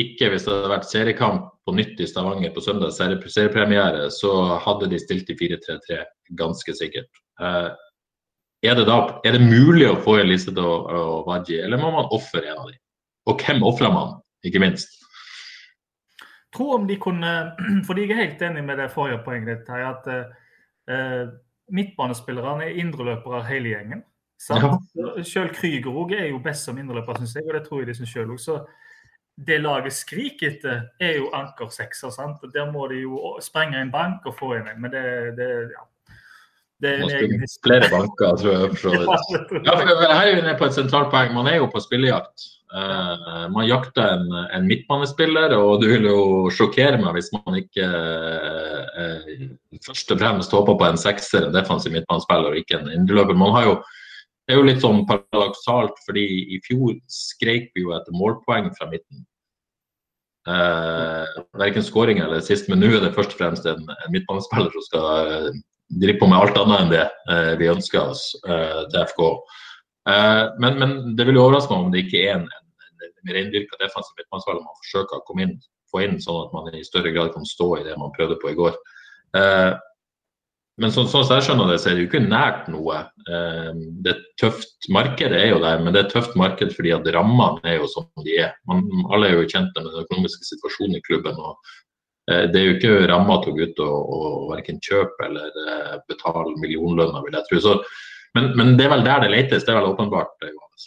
[0.00, 4.32] ikke hvis det hadde vært seriekamp på nytt i Stavanger på søndag, serie, seriepremiere, så
[4.62, 6.02] hadde de stilt i 4-3-3,
[6.38, 7.10] ganske sikkert.
[7.42, 7.68] Eh,
[8.62, 12.10] er, det da, er det mulig å få liste og, og Waji, eller må man
[12.12, 12.80] ofre en av dem?
[13.28, 14.96] Og hvem ofrer man, ikke minst?
[16.54, 17.32] Tro om de kunne
[17.86, 20.08] Fordi jeg er helt enig med det forrige poenget ditt, her, at
[20.90, 21.32] eh,
[21.70, 24.04] midtbanespillerne er indreløpere hele gjengen.
[24.40, 24.80] Sant?
[25.28, 27.96] Selv Krüger også er jo best som indreløper, syns jeg, og det tror jeg de
[27.98, 28.40] syns sjøl òg.
[28.40, 28.56] Så
[29.46, 32.12] det laget skriker etter, er jo ankersekser.
[32.12, 32.42] sant?
[32.54, 34.80] Der må de jo sprenge en bank og få inn en.
[34.80, 35.04] Men det,
[35.36, 35.84] det ja.
[36.80, 38.78] Det er en egen flere banker, tror jeg.
[38.80, 38.94] For.
[39.66, 41.34] Ja, for Her er vi på et sentralt poeng.
[41.36, 42.48] Man er jo på spillejakt.
[42.70, 46.20] Uh, man jakter en, en midtbanespiller, og du vil jo
[46.54, 49.40] sjokkere meg hvis man ikke uh,
[49.82, 53.38] først og fremst håper på en sekser, en defensiv midtbanespiller, og ikke en indreløper.
[53.38, 53.74] Man har jo,
[54.46, 58.88] det er jo litt sånn paradoksalt, fordi i fjor skreik vi jo etter målpoeng fra
[58.92, 59.26] midten.
[60.48, 64.72] Eh, verken skåring eller sist, men nå er det først og fremst en, en midtbanespiller
[64.72, 65.50] som skal
[65.90, 69.22] eh, drive på med alt annet enn det eh, vi ønsker oss eh, til FK.
[70.10, 73.34] Eh, men, men det vil jo overraske meg om det ikke er en, en, en
[73.36, 77.12] rendyrka defensiv midtmannsvalg man forsøker å komme inn, få inn, sånn at man i større
[77.14, 78.76] grad kan stå i det man prøvde på i går.
[80.80, 83.02] Men sånn som så jeg skjønner det, så er det jo ikke nært noe.
[83.26, 87.10] Det er tøft marked er jo der, men det er et tøft marked fordi at
[87.12, 88.54] rammene er jo som de er.
[88.70, 91.36] Man, alle er jo kjent med den økonomiske situasjonen i klubben.
[91.36, 91.58] og
[92.52, 95.96] Det er jo ikke ramma til å gå ut og, og verken kjøpe eller eh,
[96.10, 97.62] betale millionlønner, vil jeg tro.
[97.64, 97.74] Så,
[98.38, 100.36] men, men det er vel der det letes, det er vel åpenbart.
[100.44, 100.86] eh, Johannes.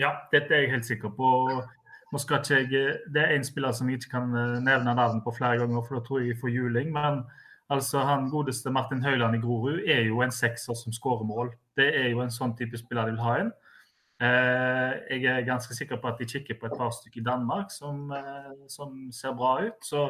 [0.00, 1.30] Ja, dette er jeg helt sikker på.
[2.12, 5.24] Nå skal ikke jeg, Det er en spiller som jeg ikke kan eh, nevne navnet
[5.24, 6.92] på flere ganger, for da tror jeg jeg får juling.
[6.94, 7.24] Men
[7.72, 11.54] altså, han godeste Martin Høiland i Grorud er jo en sekser som skårer mål.
[11.78, 13.54] Det er jo en sånn type spiller de vil ha inn.
[14.24, 17.72] Eh, jeg er ganske sikker på at de kikker på et par stykker i Danmark
[17.74, 19.80] som, eh, som ser bra ut.
[19.84, 20.06] Så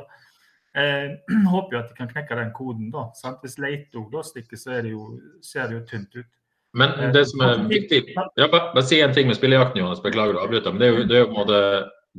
[0.77, 1.17] eh,
[1.55, 2.93] håper jo at de kan knekke den koden.
[2.95, 3.09] da.
[3.19, 3.43] Sant?
[3.43, 5.09] Hvis Leito da stikker, så det jo,
[5.43, 6.31] ser det jo tynt ut.
[6.75, 10.03] Men det som er viktig ja, bare, bare si en ting med spillejakten, Jonas.
[10.03, 10.73] Beklager å avbryte.
[10.75, 11.61] Men det er jo, det er jo måte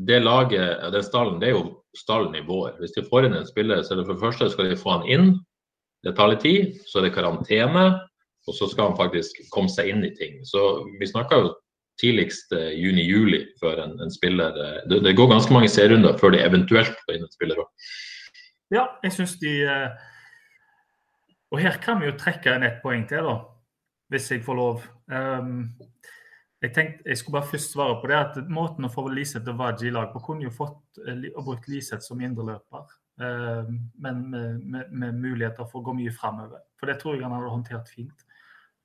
[0.07, 2.77] det laget, den stallen, det er jo stallen i vår.
[2.79, 4.93] Hvis de får inn en spiller, så er det for det første skal de få
[4.95, 5.29] han inn.
[6.07, 6.79] Det tar litt tid.
[6.87, 7.85] Så er det karantene.
[8.45, 10.39] Og så skal han faktisk komme seg inn i ting.
[10.47, 10.61] Så
[10.99, 11.53] vi snakker jo
[12.01, 16.35] tidligst eh, juni-juli før en, en spiller eh, det, det går ganske mange serierunder før
[16.35, 17.89] de eventuelt får inn en spiller òg.
[18.73, 19.89] Ja, jeg syns de eh,
[21.53, 23.35] Og her kan vi jo trekke inn ett poeng til, da.
[24.11, 24.81] Hvis jeg får lov.
[25.09, 25.69] Um,
[26.61, 29.61] jeg tenkte, jeg skulle bare først svare på det at Måten å få Liseth og
[29.61, 32.85] Waji i lag på kunne jo fått og brukt Liseth som indreløper.
[33.21, 36.65] um, men med, med, med, muligheter for å gå mye framover.
[36.79, 38.24] For det tror jeg han hadde håndtert fint.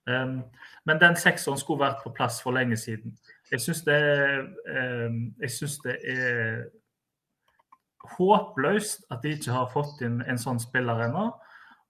[0.08, 0.36] Eh,
[0.88, 3.16] men den sekseren skulle vært på plass for lenge siden.
[3.50, 3.98] Jeg syns det,
[5.50, 6.68] synes det er
[8.16, 11.26] håpløst at de ikke har fått inn en sånn spiller ennå.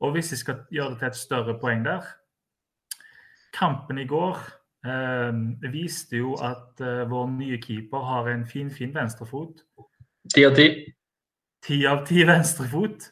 [0.00, 2.06] Og hvis jeg skal gjøre det til et større poeng der
[3.52, 4.38] Kampen i går
[4.86, 5.38] eh,
[5.72, 9.64] viste jo at eh, vår nye keeper har en fin, fin venstrefot.
[10.34, 10.68] Ti av ti.
[11.66, 13.10] Ti av ti venstrefot.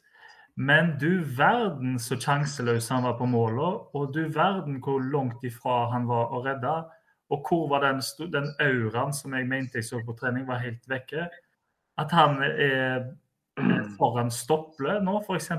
[0.59, 5.85] Men du verden så sjanseløs han var på målet, og du verden hvor langt ifra
[5.92, 6.73] han var å redde.
[7.31, 8.01] Og hvor var den,
[8.33, 11.29] den auraen som jeg mente jeg så på trening, var helt vekke.
[11.99, 13.12] At han er
[13.99, 15.53] foran Stopple nå, f.eks.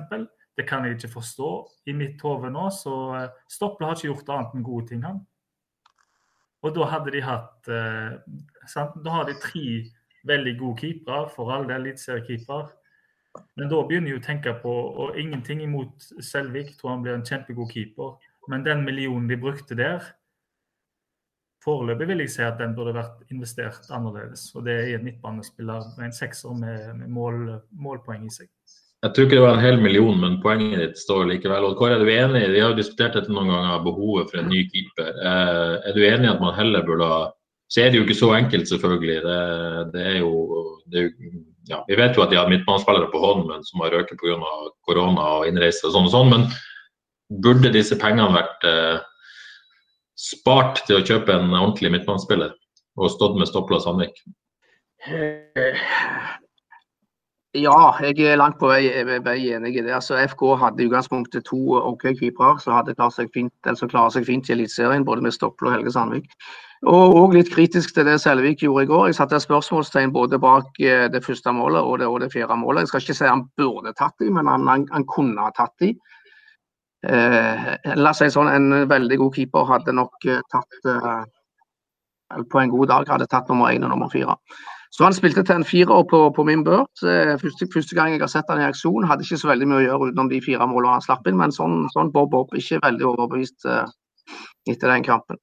[0.60, 1.50] Det kan jeg ikke forstå
[1.88, 2.66] i mitt hode nå.
[2.74, 5.22] Så Stople Stopple har ikke gjort annet enn gode ting, han.
[6.60, 8.18] Og da hadde de hatt eh?
[8.68, 9.64] Da har de tre
[10.28, 12.68] veldig gode keepere, for all del eliteseriekeeper.
[13.60, 14.72] Men da begynner jeg å tenke på
[15.04, 18.16] Og ingenting imot Selvik, tror han blir en kjempegod keeper.
[18.50, 20.02] Men den millionen de brukte der
[21.64, 24.46] Foreløpig vil jeg si at den burde vært investert annerledes.
[24.56, 27.42] Og det er en midtbanespiller med en sekser med, med mål,
[27.76, 28.48] målpoeng i seg.
[29.04, 31.68] Jeg tror ikke det var en hel million, men poenget ditt står likevel.
[31.68, 32.46] Og Kåre, er du enig?
[32.52, 35.12] Vi har jo diskutert dette noen ganger, behovet for en ny keeper.
[35.20, 37.22] Eh, er du enig i at man heller burde ha
[37.70, 39.20] Så er det jo ikke så enkelt, selvfølgelig.
[39.28, 39.42] Det,
[39.94, 40.32] det er jo
[40.90, 41.12] det er,
[41.70, 44.40] ja, Vi vet jo at de har midtbanespillere på Holmen som har røket pga.
[44.88, 46.34] korona og innreise og sånn og sånn.
[46.34, 46.48] Men
[47.46, 48.98] burde disse pengene vært eh,
[50.18, 52.56] spart til å kjøpe en ordentlig midtbanespiller
[53.00, 54.18] og stått med Stopla Sandvik?
[55.08, 55.78] Eh,
[57.58, 58.90] ja, jeg er langt på vei,
[59.26, 59.94] vei enig i det.
[59.96, 63.90] Altså, FK hadde i utgangspunktet to OK keepere som hadde klart seg fint, eller som
[63.90, 66.28] klarer seg fint i Eliteserien, både med Stopple og Helge Sandvik.
[66.88, 69.08] Og, og, litt kritisk til det Selvik gjorde i går.
[69.10, 72.86] Jeg satte spørsmålstegn både bak eh, det første målet og det, og det fjerde målet.
[72.86, 75.76] Jeg skal ikke si han burde tatt de, men han, han, han kunne ha tatt
[75.84, 75.92] de.
[77.04, 77.68] Eh,
[78.00, 81.22] la oss si sånn, En veldig god keeper hadde nok eh, tatt eh,
[82.52, 84.36] På en god dag hadde tatt nummer én og nummer fire.
[84.92, 87.04] Så han spilte til en firer på, på min børs.
[87.44, 89.06] Første, første, gang jeg har sett han i aksjon.
[89.06, 91.54] Hadde ikke så veldig mye å gjøre utenom de fire målene han slapp inn, men
[91.54, 92.56] sånn, sånn bob bob.
[92.58, 93.86] Ikke veldig overbevist eh,
[94.72, 95.42] etter den kampen.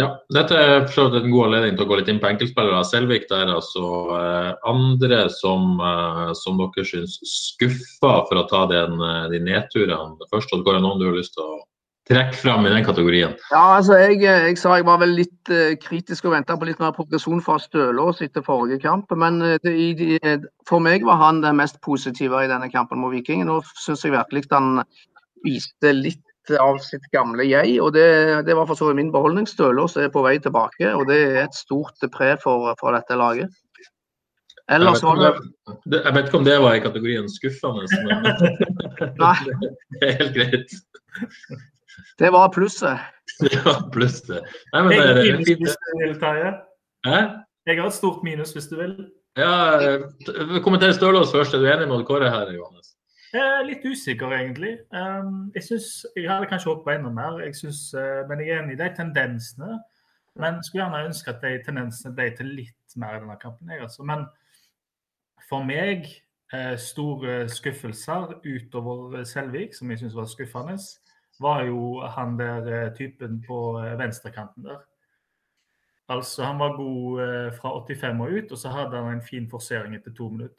[0.00, 2.80] Ja, dette er for en god anledning til å gå litt inn på enkeltspillere.
[2.88, 3.82] Selvik der, altså.
[4.16, 10.16] Eh, andre som, eh, som dere syns skuffer for å ta den, eh, de nedturene.
[10.32, 11.58] Først, går det noen du har lyst til å
[12.08, 13.36] trekke fram i den kategorien?
[13.52, 16.80] Ja, altså jeg, jeg, sa jeg var vel litt uh, kritisk og venta på litt
[16.80, 19.12] mer progresjon fra Stølås etter forrige kamp.
[19.14, 20.18] Men det, i,
[20.66, 23.44] for meg var han det mest positive i denne kampen mot Viking.
[23.46, 24.82] Nå syns jeg virkelig han
[25.44, 26.24] viste litt
[26.58, 28.06] av sitt gamle jeg, og det,
[28.46, 29.46] det var for så vidt min beholdning.
[29.48, 33.52] Stølås er på vei tilbake, og det er et stort pre for, for dette laget.
[34.70, 35.38] Ellers vet,
[35.90, 38.22] det Jeg vet ikke om det var i kategorien skuffende, men
[39.22, 39.36] Nei.
[39.98, 40.74] det er helt greit.
[42.22, 42.98] Det var plusset.
[43.54, 44.44] Ja, plusset.
[44.74, 45.68] Nei, men det, det er fint.
[47.66, 48.94] Jeg har et stort minus hvis du vil.
[49.38, 49.52] Ja,
[50.64, 51.54] Kommenter Stølås først.
[51.54, 52.89] Er du enig med Kåre her, Johannes?
[53.32, 54.72] Er litt usikker, egentlig.
[54.90, 58.62] Um, jeg synes, jeg hadde kanskje håpet enda mer, jeg synes, uh, men jeg er
[58.62, 59.76] enig i de tendensene.
[60.40, 63.70] Men skulle gjerne ønske at de tendensene ble til litt mer i denne kampen.
[63.70, 64.02] Jeg, altså.
[64.02, 64.24] Men
[65.46, 66.08] for meg,
[66.50, 70.74] uh, store skuffelser utover Selvik, som jeg syns var skuffende,
[71.40, 73.60] var jo han der uh, typen på
[73.98, 74.82] venstrekanten der.
[76.10, 77.20] Altså, Han var god
[77.54, 80.56] fra 85 og ut, og så hadde han en fin forsering etter to minutter.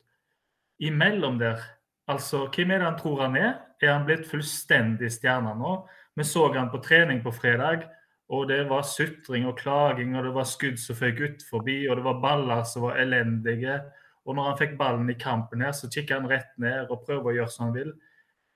[0.80, 1.60] Imellom der
[2.10, 3.54] Altså, hvem er det han tror han er?
[3.82, 5.76] Er han blitt fullstendig stjerne nå?
[6.18, 7.86] Vi så han på trening på fredag,
[8.30, 11.98] og det var sutring og klaging, og det var skudd som føk ut forbi, og
[12.00, 13.80] det var baller som var elendige.
[14.26, 17.32] Og når han fikk ballen i kampen her, så kikker han rett ned og prøver
[17.32, 17.94] å gjøre som han vil.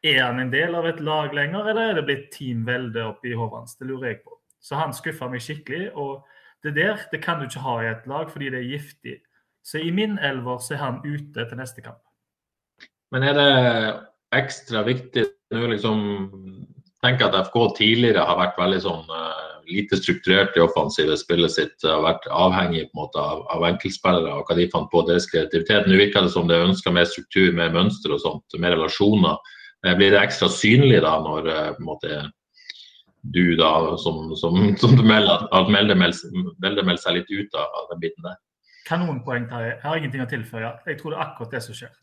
[0.05, 3.34] Er han en del av et lag lenger, eller er det blitt Team Velde oppi
[3.34, 3.77] hodet hans?
[3.79, 4.36] Det lurer jeg på.
[4.62, 5.88] Så han skuffa meg skikkelig.
[5.97, 6.21] Og
[6.65, 9.19] det der det kan du ikke ha i et lag fordi det er giftig.
[9.65, 12.05] Så i min elver så er han ute til neste kamp.
[13.13, 13.50] Men er det
[14.36, 16.00] ekstra viktig nå liksom
[17.06, 21.76] tenker at FK tidligere har vært veldig sånn uh, lite strukturert i offensive spillet sitt.
[21.86, 25.28] Har vært avhengig på en måte av, av enkeltspillere og hva de fant på deres
[25.30, 25.89] kreativitet.
[25.89, 29.38] Nå virker det som det er ønska mer struktur, mer mønster og sånt, mer relasjoner.
[29.86, 32.24] Uh, blir det ekstra synlig da når uh, på en måte
[33.34, 38.04] du da som, som, som du melder at melder, melder seg litt ut av den
[38.04, 38.41] biten der?
[38.86, 39.72] Kanonpoeng, Terje.
[39.80, 40.76] Jeg har ingenting å tilføye.
[40.86, 41.94] Jeg tror det er akkurat det som skjer.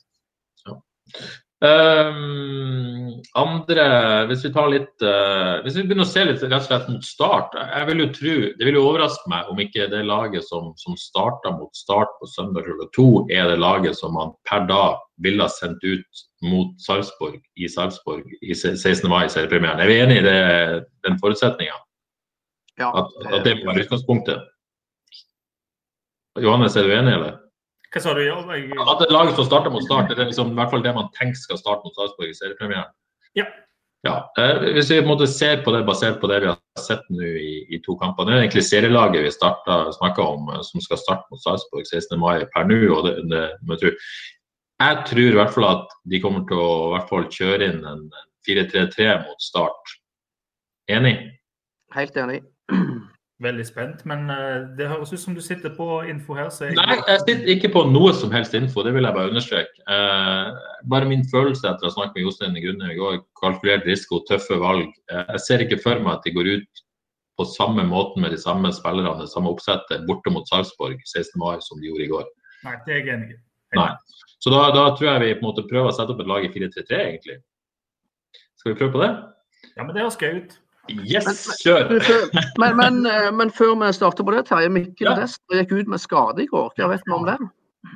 [1.63, 3.85] Um, andre,
[4.27, 7.05] hvis vi tar litt uh, Hvis vi begynner å se litt rett og slett mot
[7.07, 10.73] start jeg vil jo tro, Det vil jo overraske meg om ikke det laget som,
[10.81, 14.97] som starta mot start på søndag klokka to, er det laget som man per da
[15.23, 19.07] ville ha sendt ut mot Sarpsborg i Sarpsborg i 16.
[19.07, 19.79] mai, seriepremieren.
[19.79, 20.41] Er vi enig i det,
[21.07, 21.79] den forutsetninga?
[22.81, 24.49] Ja, At, at det må være utgangspunktet?
[26.43, 27.39] Johannes, er du enig, eller?
[27.93, 28.23] Hva sa du?
[28.25, 30.85] Ja, jeg, At det laget som starter mot start, det er liksom, i hvert fall
[30.85, 32.89] det man tenker skal starte mot Sarpsborg i seriepremieren.
[33.37, 33.45] Ja.
[34.03, 36.59] Ja, eh, Hvis vi på en måte ser på det basert på det vi har
[36.81, 40.83] sett nå i, i to kamper Det er egentlig serielaget vi snakka om eh, som
[40.83, 42.19] skal starte mot Sarpsborg 16.
[42.19, 42.81] mai per nå.
[42.97, 43.95] og det, det, jeg, tror,
[44.83, 47.87] jeg tror i hvert fall at de kommer til å i hvert fall kjøre inn
[47.93, 48.03] en
[48.49, 49.95] 4-3-3 mot start.
[50.91, 51.15] Enig?
[51.95, 52.43] Helt enig.
[53.43, 56.49] Veldig spent, men eh, det høres ut som du sitter på info her.
[56.63, 59.85] Jeg, Nei, jeg sitter ikke på noe som helst info, det vil jeg bare understreke.
[59.97, 64.23] Eh, bare min følelse etter å ha snakket med Jostein Grunne i går, kalkulert risiko,
[64.29, 64.89] tøffe valg.
[65.13, 66.85] Eh, jeg ser ikke for meg at de går ut
[67.41, 71.35] på samme måten med de samme spillerne, samme oppsettet, borte mot Sarpsborg 16.
[71.41, 72.29] mai som de gjorde i går.
[72.67, 73.41] Nei, det er jeg enig i.
[73.79, 73.91] Nei.
[74.43, 76.45] Så da, da, tror jeg vi på en måte prøver å sette opp et lag
[76.45, 77.39] i 4-3-3, egentlig.
[78.61, 79.13] Skal vi prøve på det?
[79.77, 80.57] Ja, men det høres gøy ut.
[80.91, 81.93] Yes, kjør!
[82.59, 85.17] Men, men, eh, men, før vi starter på det, Terje Mikkel Ja.
[85.21, 86.73] Dester gikk ut med skade i går.
[86.77, 87.51] Hva vet vi om den?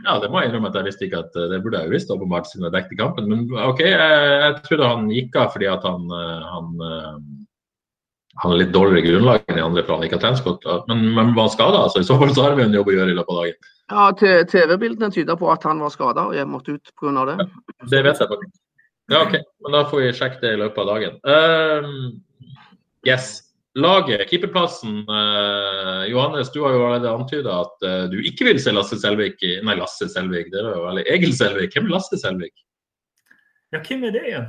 [0.05, 2.13] Ja, det må jeg innrømme at jeg visste ikke at eh, det burde jeg visst
[2.15, 3.29] åpenbart siden jeg dekket kampen.
[3.31, 6.69] Men OK, jeg, jeg trodde han gikk av fordi at han, eh, han,
[8.43, 10.69] han har litt dårligere grunnlag enn de andre for han ikke har trent godt.
[10.91, 11.87] Men, men var han skada?
[11.89, 13.73] Altså, I så fall så har vi en jobb å gjøre i løpet av dagen.
[13.87, 14.07] Ja,
[14.51, 17.27] TV-bildene tyder på at han var skada og jeg måtte ut pga.
[17.31, 17.51] det.
[17.91, 18.55] Det vet jeg faktisk.
[19.07, 19.37] Ja, OK.
[19.63, 21.19] Men da får vi sjekke det i løpet av dagen.
[21.31, 22.01] Ehm,
[23.07, 23.43] yes.
[23.77, 24.99] Laget, keeperplassen.
[25.05, 29.43] eh, Johannes, du har jo allerede antyda at eh, du ikke vil se Lasse Selvik
[29.45, 31.75] i Nei, Lasse Selvik, det var jo veldig Egil Selvik.
[31.77, 32.55] Hvem er Lasse Selvik?
[33.75, 34.47] Ja, hvem er det igjen?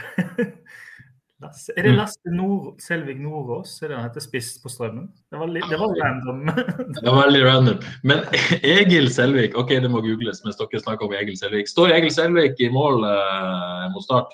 [1.44, 1.72] Lasse.
[1.72, 1.76] Mm.
[1.76, 3.74] Er det Lasse Nord Selvik Nordås?
[3.82, 5.10] Er det han heter Spiss på Strømmen?
[5.28, 6.40] Det var, det var random.
[7.00, 7.82] Det var veldig random.
[8.02, 8.24] Men
[8.78, 11.68] Egil Selvik, OK, det må googles mens dere snakker om Egil Selvik.
[11.68, 14.32] Står Egil Selvik i mål eh, mot start?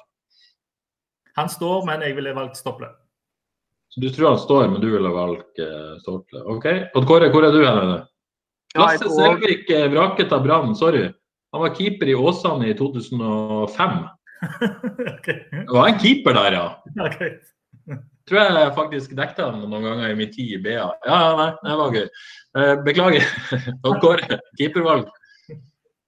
[1.34, 2.88] Han står, men jeg ville valgt Stopple.
[3.96, 6.42] Så du tror han står, men du ville valgt uh, Stortle.
[6.52, 6.66] OK.
[6.92, 7.92] Odd Kåre, hvor er du hen?
[8.74, 11.06] Ja, Lasse Selvik eh, vraket av Brann, sorry.
[11.56, 13.94] Han var keeper i Åsane i 2005.
[15.14, 15.38] okay.
[15.48, 16.66] Det var en keeper der, ja.
[17.06, 17.38] Okay.
[18.28, 20.74] Tror jeg faktisk dekket han noen ganger i min tid i BA.
[21.06, 22.06] Ja, ja, nei, det var gøy.
[22.58, 23.30] Eh, beklager.
[23.86, 25.08] Odd Kåre, keepervalg.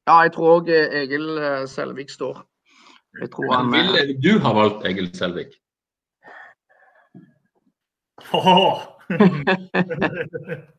[0.09, 2.43] Ja, jeg tror òg Egil eh, Selvik står.
[3.23, 5.57] Jeg tror han eh, ville du ha valgt Egil Selvik?
[8.33, 8.87] Åh!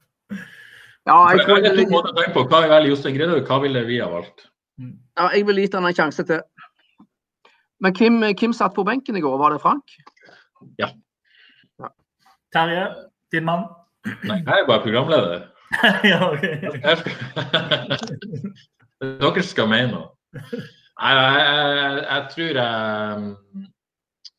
[1.08, 2.42] Ja, jeg tror Jeg har to måter å tenke på.
[2.52, 3.48] Hva velger Jostein Gredhaug?
[3.48, 4.46] Hva ville vi ha valgt?
[4.80, 6.42] ja, jeg ville gitt han en sjanse til.
[7.84, 9.38] Men hvem, hvem satt på benken i går?
[9.40, 9.96] Var det Frank?
[10.80, 10.92] Ja.
[12.54, 12.86] Terje,
[13.34, 13.66] din mann?
[14.28, 15.48] Nei, jeg er bare programleder.
[16.12, 16.46] ja, ok.
[19.24, 20.08] Dere skal mene noe.
[21.00, 22.72] Nei, jeg, jeg, jeg tror jeg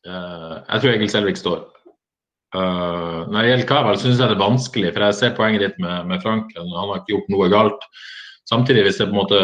[0.05, 1.63] eh, Jeg tror Egil Selvik står.
[2.51, 5.77] Uh, når det gjelder Kavel, syns jeg det er vanskelig, for jeg ser poenget ditt
[5.83, 6.51] med, med Frank.
[6.57, 7.85] Han har ikke gjort noe galt.
[8.51, 9.37] Samtidig, hvis det på en måte,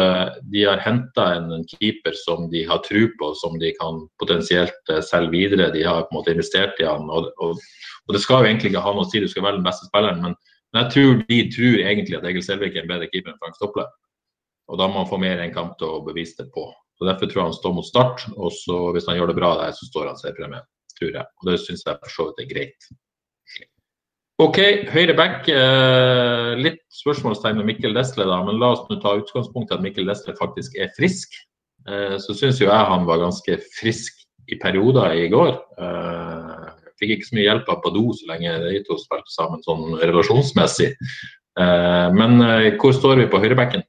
[0.52, 5.00] de har henta en, keeper som de har tro på, som de kan potensielt eh,
[5.00, 7.56] selge videre, de har på en måte investert i han, og, og,
[8.04, 9.88] og det skal jo egentlig ikke ha noe å si, du skal velge den beste
[9.88, 10.36] spilleren, men,
[10.74, 13.56] men jeg tror de tror egentlig at Egil Selvik er en bedre keeper enn Frank
[13.56, 13.86] Stopple.
[14.68, 16.66] Og da må han få mer enn kamp til å bevise det på.
[16.98, 19.54] Så Derfor tror jeg han står mot start, og så hvis han gjør det bra
[19.62, 20.60] der, så står han seriepremie,
[20.98, 21.26] tror jeg.
[21.40, 22.90] Og det syns jeg for så vidt er greit.
[24.38, 24.58] OK,
[24.94, 25.48] høyre back.
[25.50, 29.82] Eh, litt spørsmålstegn med Mikkel Desle, da, men la oss nå ta utgangspunkt i at
[29.82, 31.34] Mikkel Desle faktisk er frisk.
[31.90, 35.56] Eh, så syns jo jeg han var ganske frisk i perioder i går.
[35.82, 36.68] Eh,
[37.02, 40.92] fikk ikke så mye hjelp av Badou så lenge de to spilte sammen sånn relasjonsmessig.
[41.58, 43.82] Eh, men eh, hvor står vi på høyrebacken?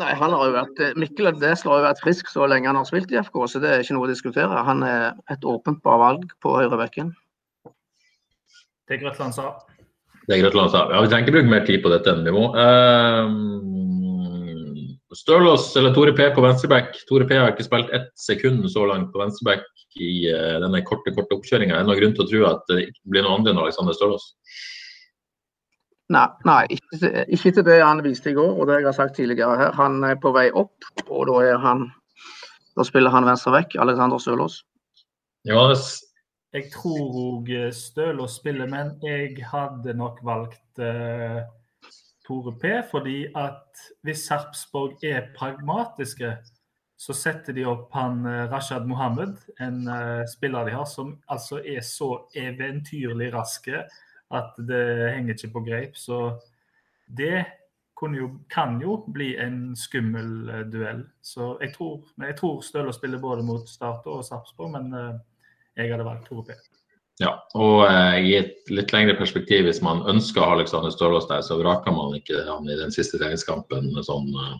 [0.00, 2.78] Nei, han har jo vært, eh, Mikkel Desler har jo vært frisk så lenge han
[2.78, 4.64] har spilt i FK, så det er ikke noe å diskutere.
[4.64, 7.12] Han er et åpent bra valg på høyrebekken.
[8.88, 9.50] Det er Grøtland sa.
[10.24, 10.86] Det er Grøtland sa.
[10.88, 12.44] Ja, vi trenger ikke bruke mer tid på dette enn vi må.
[12.56, 13.28] Uh,
[15.12, 16.96] Stølås eller Tore P på venstreback.
[17.08, 19.68] Tore P har ikke spilt ett sekund så langt på venstreback
[20.00, 21.76] i uh, denne korte korte oppkjøringa.
[21.76, 23.92] Er det noen grunn til å tro at det ikke blir noe andre enn Alexander
[23.98, 24.30] Stølås?
[26.12, 29.16] Nei, nei ikke, ikke til det han viste i går, og det jeg har sagt
[29.16, 29.74] tidligere her.
[29.78, 30.74] Han er på vei opp,
[31.08, 31.90] og da er han
[32.72, 34.62] Da spiller han venstre vekk, Alexander Sølås.
[35.44, 36.00] Johannes,
[36.52, 41.44] Jeg tror òg Stølås spiller, men jeg hadde nok valgt uh,
[42.24, 42.72] Tore P.
[42.90, 46.32] Fordi at hvis Sarpsborg er pragmatiske,
[46.96, 51.58] så setter de opp han eh, Rashad Mohammed, en uh, spiller de har, som altså
[51.60, 53.82] er så eventyrlig raske
[54.32, 55.98] at det henger ikke på greip.
[55.98, 56.22] Så
[57.06, 57.44] det
[58.02, 61.04] jo, kan jo bli en skummel uh, duell.
[61.22, 65.20] Så jeg tror, jeg tror Støle spiller både mot Start og Sarpsborg, men uh,
[65.76, 66.56] jeg hadde valgt Tore P.
[67.20, 71.58] Ja, og eh, i et litt lengre perspektiv, hvis man ønsker Alexander Stølås der, så
[71.60, 74.56] vraker man ikke han i den siste treningskampen sånn uh,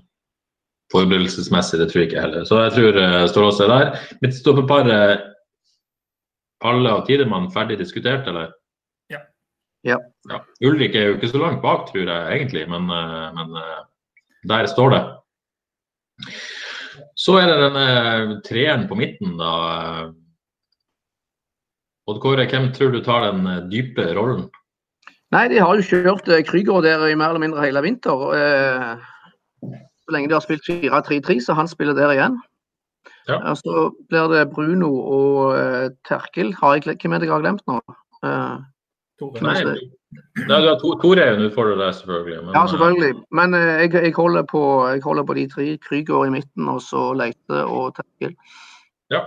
[0.93, 1.81] forberedelsesmessig.
[1.81, 2.45] Det tror jeg ikke heller.
[2.49, 3.93] Så jeg tror uh, Stølås er der.
[4.23, 5.15] Midtstopperpar uh,
[6.69, 8.53] alle av Tidemann ferdig diskutert, eller?
[9.87, 9.99] Ja.
[10.31, 10.39] ja.
[10.63, 13.57] Ulrik er jo ikke så langt bak, tror jeg egentlig, men, uh, men
[14.49, 15.03] der står det.
[17.19, 20.13] Så er det denne treeren på midten, da.
[22.11, 24.49] Odd Kåre, hvem tror du tar den eh, dype rollen?
[25.33, 28.25] Nei, De har jo kjørt eh, Krüger der i mer eller mindre hele vinter.
[28.37, 32.41] Eh, så lenge de har spilt 4-3-3, så han spiller der igjen.
[33.31, 33.39] Ja.
[33.55, 36.51] Så blir det Bruno og eh, Terkel.
[36.59, 37.79] Har jeg, hvem er det jeg har glemt nå?
[39.23, 39.85] Eh,
[40.49, 42.41] Nei, du har to, Tore er en utfordrer der, selvfølgelig.
[42.45, 43.13] Men, ja, selvfølgelig.
[43.31, 45.69] Men eh, jeg, jeg, holder på, jeg, holder på, de tre.
[45.87, 48.37] Krüger i midten, og så Leite og Terkel.
[49.13, 49.25] Ja,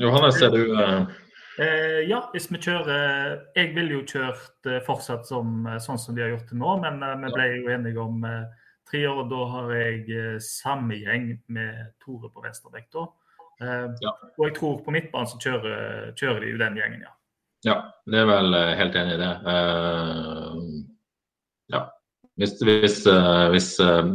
[0.00, 1.02] Johannes, er du uh...
[1.58, 6.16] eh, Ja, hvis vi kjører Jeg ville jo kjørt eh, fortsatt som, eh, sånn som
[6.16, 9.24] vi har gjort det nå, men eh, vi ble jo enige om eh, tre år.
[9.24, 13.02] Og Da har jeg eh, samme gjeng med Tore på venstrebekk.
[13.62, 14.10] Ja.
[14.40, 17.12] Og jeg tror på midtbanen så kjører, kjører, de jo den gjengen, ja.
[17.66, 17.76] Ja,
[18.10, 19.32] det er vel helt enig i det.
[21.70, 21.82] ja.
[22.40, 22.96] Hvis, hvis,
[23.52, 23.68] hvis,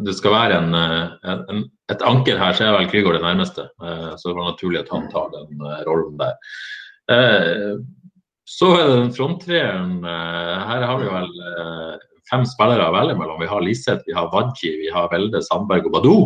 [0.04, 3.68] det skal være en, en, et anker her, så er vel Krygård det nærmeste.
[3.84, 6.36] Eh, så det var naturlig at han tar den eh, rollen der.
[7.14, 7.78] Eh,
[8.48, 9.98] så er det den fronttreeren.
[10.04, 11.34] Her har vi vel
[12.30, 13.42] fem spillere å velge mellom.
[13.44, 16.22] Vi har Liseth, vi har Wadji, vi har Velde, Sandberg og Badou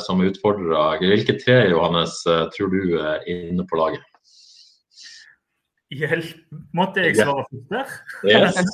[0.00, 0.96] som utfordrere.
[1.04, 2.16] Hvilke tre Johannes,
[2.56, 4.08] tror du er inne på laget?
[5.92, 6.38] Hjelp,
[6.72, 7.86] måtte jeg svare først der?
[8.24, 8.56] Yes.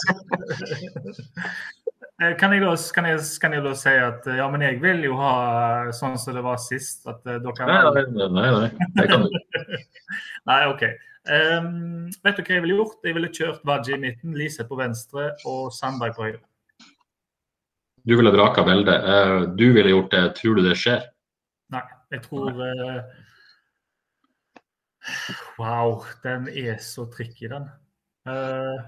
[2.19, 5.05] Eh, kan jeg, da, kan, jeg, kan jeg, da, si at ja, men jeg vil
[5.07, 5.35] jo ha
[5.87, 7.05] eh, sånn som det var sist?
[7.07, 8.89] At dere nei, nei, nei, nei.
[8.97, 9.37] Det kan du.
[10.51, 10.83] nei, OK.
[11.29, 12.99] Um, vet du hva jeg ville gjort?
[13.07, 16.43] Jeg ville kjørt Waji i midten, Lise på venstre og Sandberg på høyre.
[18.03, 18.99] Du ville vraka Velde.
[18.99, 20.25] Uh, du ville gjort det.
[20.41, 21.07] Tror du det skjer?
[21.71, 21.85] Nei,
[22.16, 22.99] jeg tror uh,
[25.59, 27.69] Wow, den er så tricky, den.
[28.29, 28.85] Uh,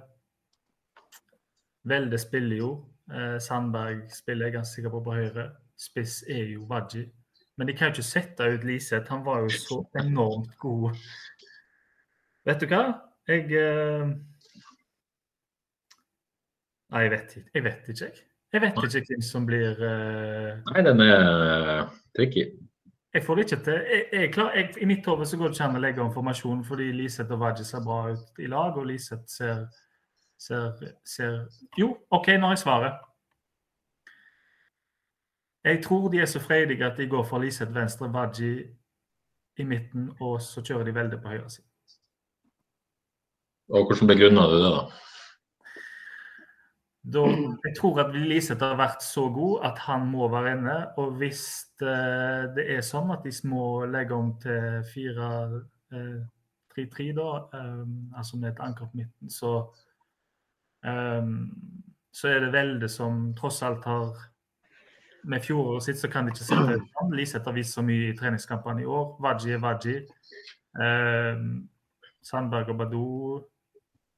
[1.82, 2.70] Velde spiller jo.
[3.10, 5.50] Eh, Sandberg spiller jeg ganske sikker på på høyre.
[5.78, 7.06] Spiss er jo Wadji.
[7.56, 9.10] Men de kan jo ikke sette ut Liseth.
[9.10, 10.96] Han var jo så enormt god.
[12.44, 12.82] Vet du hva?
[13.28, 14.12] Jeg eh...
[16.90, 17.50] Nei, jeg vet ikke.
[17.54, 18.62] Jeg vet ikke, jeg.
[18.62, 20.72] Vet ikke hvem som blir uh...
[20.72, 22.48] Nei, den er uh, tricky.
[23.14, 23.72] Jeg får det ikke til.
[23.72, 26.92] Jeg, jeg, jeg, I mitt hode går det ikke an å legge om formasjonen fordi
[26.94, 29.64] Liseth og Wadji ser bra ut i lag, og Liseth ser
[30.40, 30.72] Ser,
[31.04, 31.34] ser
[31.76, 33.00] Jo, OK, nå har jeg svaret.
[35.64, 38.62] Jeg tror de er så freidige at de går for Liseth venstre, Waji
[39.60, 41.66] i midten, og så kjører de veldig på høyre side.
[43.68, 45.09] Og Hvordan begrunner du det, da?
[47.14, 50.78] Da jeg tror at Liseth har vært så god at han må være inne.
[51.02, 51.44] Og hvis
[51.80, 51.98] det,
[52.56, 55.62] det er sånn at de må legge om til 4-3-3,
[55.94, 57.30] uh, da,
[57.60, 59.54] um, altså med et anker på midten, så
[60.86, 61.50] Um,
[62.12, 64.14] så er det Velde som tross alt har
[65.28, 67.12] Med fjoråret sitt så kan de ikke sette ut.
[67.12, 69.18] Liseth har vist så mye i treningskampene i år.
[69.20, 69.96] Waji er Waji.
[70.72, 71.68] Um,
[72.24, 73.40] Sandberg og Badou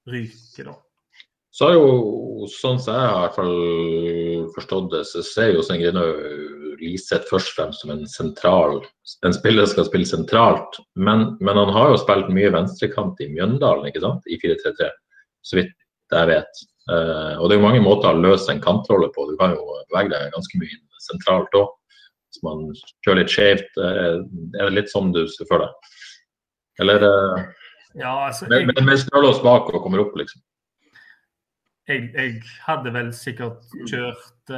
[0.07, 0.76] ryker, da.
[1.53, 3.57] Så har jo, sånn som jeg har i hvert fall
[4.55, 8.78] forstått det, så ser jo Svein Grinhaug Liseth først og fremst som en sentral
[9.26, 13.86] En spiller skal spille sentralt, men, men han har jo spilt mye venstrekant i Mjøndalen,
[13.90, 14.24] ikke sant?
[14.26, 14.88] I 4-3-3,
[15.46, 15.74] så vidt
[16.12, 16.62] jeg vet.
[16.90, 19.24] Uh, og det er jo mange måter å løse en kantrolle på.
[19.30, 21.70] Du kan jo bevege deg ganske mye sentralt òg.
[22.32, 22.64] Hvis man
[23.05, 24.20] kjører litt skjevt, uh,
[24.59, 25.92] er det litt sånn du ser for deg?
[26.82, 27.44] Eller uh,
[28.00, 30.42] ja, altså, jeg, med, med bak og kommer opp, liksom?
[31.88, 34.52] Jeg, jeg hadde vel sikkert kjørt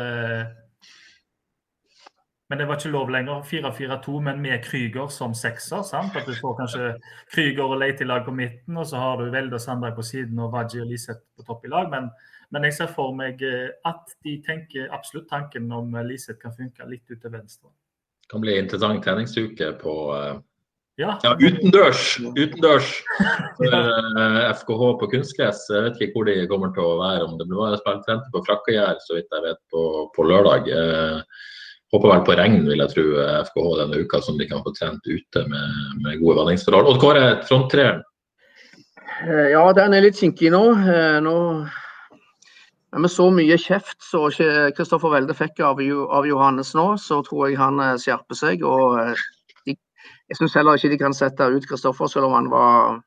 [2.48, 3.40] men det var ikke lov lenger.
[3.48, 5.82] 4-4-2, men med Krüger som sekser.
[5.82, 6.16] sant?
[6.16, 6.90] At Du får kanskje
[7.32, 10.52] Krüger og Leite på midten, og så har du Velde og Sandberg på siden og
[10.52, 11.90] Waji og Liseth på topp i lag.
[11.90, 12.10] Men,
[12.50, 16.86] men, jeg ser for meg eh, at de tenker absolutt tanken om Liseth kan funke
[16.86, 17.68] litt ut til venstre.
[18.22, 20.38] Det kan bli interessant treningsuke på uh,
[21.00, 21.16] ja.
[21.24, 21.32] ja.
[21.40, 22.04] utendørs.
[22.36, 22.90] Utendørs
[24.60, 25.64] FKH på kunstgress.
[25.72, 27.26] Jeg vet ikke hvor de kommer til å være.
[27.26, 29.84] Om det blir spilt trente på Frakkajær, så vidt jeg vet, på,
[30.14, 30.70] på lørdag.
[30.70, 31.44] Uh,
[31.94, 33.04] håper vel på regn, vil jeg tro,
[33.50, 36.90] FKH denne uka, som de kan få trent ute med, med gode vanningsforhold.
[36.90, 38.02] Odd Kåre, fronttreeren?
[39.22, 40.64] Eh, Ja, den er litt kinkig nå.
[40.74, 41.36] Eh, nå
[42.94, 44.30] ja, med så mye kjeft som
[44.76, 45.80] Kristoffer Welde fikk av,
[46.18, 48.66] av Johannes nå, så tror jeg han eh, skjerper seg.
[48.66, 49.24] og eh,
[50.28, 53.00] Jeg syns heller ikke de kan sette ut Kristoffer, selv om han var,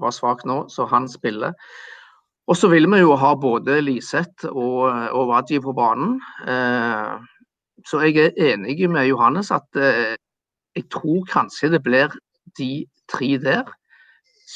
[0.00, 1.54] var svak nå, så han spiller.
[2.50, 6.18] Og så vil vi jo ha både Liseth og, og Wadji på banen.
[6.48, 7.14] Eh,
[7.88, 10.16] så jeg er enig med Johannes at eh,
[10.76, 12.12] jeg tror kanskje det blir
[12.58, 13.64] de tre der.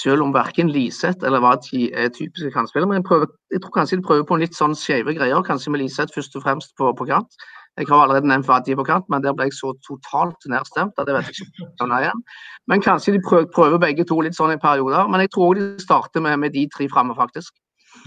[0.02, 2.88] Selv om verken Liseth eller Wadji er typiske kantspillere.
[2.88, 5.40] Men jeg, prøver, jeg tror kanskje de prøver på en litt sånn skeive greier.
[5.46, 7.40] Kanskje med Liseth først og fremst på, på kant.
[7.78, 11.06] Jeg har allerede nevnt Vadi på kant, men der ble jeg så totalt nedstemt at
[11.06, 12.24] jeg vet ikke om det igjen.
[12.70, 15.06] Men kanskje de prøver, prøver begge to litt sånn i perioder.
[15.10, 17.54] Men jeg tror de starter med, med de tre framme, faktisk.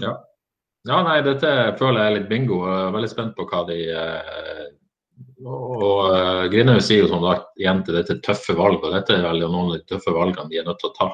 [0.02, 0.12] Ja.
[0.88, 1.50] ja, nei, dette
[1.80, 2.62] føler jeg er litt bingo.
[2.68, 4.62] Jeg er veldig spent på hva de eh,
[5.42, 9.24] Og uh, Grinhaug sier jo som sagt igjen til dette tøffe valget, og dette er
[9.24, 11.12] vel noen av de tøffe valgene de er nødt til å ta.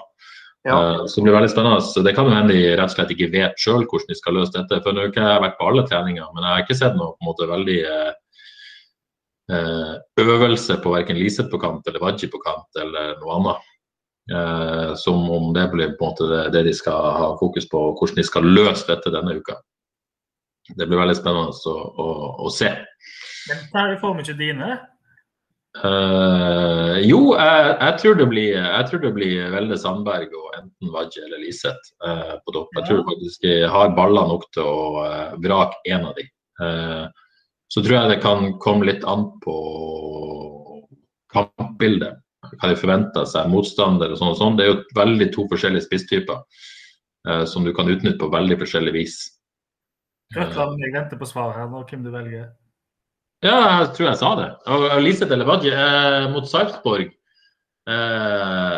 [0.62, 0.94] Ja.
[0.94, 1.80] Eh, så det blir veldig spennende.
[1.80, 4.38] Så det kan jo hende de rett og slett ikke vet sjøl hvordan de skal
[4.38, 4.80] løse dette.
[4.84, 7.14] For nå har ikke jeg vært på alle treninger, men jeg har ikke sett noe
[7.14, 8.16] på en måte veldig eh, eh,
[9.48, 13.68] øvelse på verken Liseth på kant eller Wadji på kant eller noe annet.
[14.28, 17.80] Eh, som om det blir på en måte det, det de skal ha fokus på,
[17.80, 19.56] og hvordan de skal løse dette denne uka.
[20.76, 22.08] Det blir veldig spennende å, å,
[22.44, 22.74] å se.
[23.48, 24.74] Men Terje, får for ikke dine?
[25.78, 30.92] Eh, jo, jeg, jeg, tror det blir, jeg tror det blir Velde Sandberg og enten
[30.92, 32.72] Wadji eller Liseth eh, på topp.
[32.80, 36.26] Jeg tror faktisk jeg har baller nok til å eh, vrake en av de.
[36.64, 37.24] Eh,
[37.68, 39.56] så tror jeg det kan komme litt an på
[41.32, 42.20] kampbildet.
[42.48, 44.56] Hva de forventer seg, motstander og sånn og sånn.
[44.56, 46.38] Det er jo veldig to forskjellige spisstyper
[47.28, 49.18] eh, som du kan utnytte på veldig forskjellig vis.
[50.34, 52.48] Gratulerer, jeg venter på svar her nå, hvem du velger.
[53.44, 54.48] Ja, jeg tror jeg sa det.
[54.74, 58.76] Og Lise eller eh, mot Sarpsborg eh?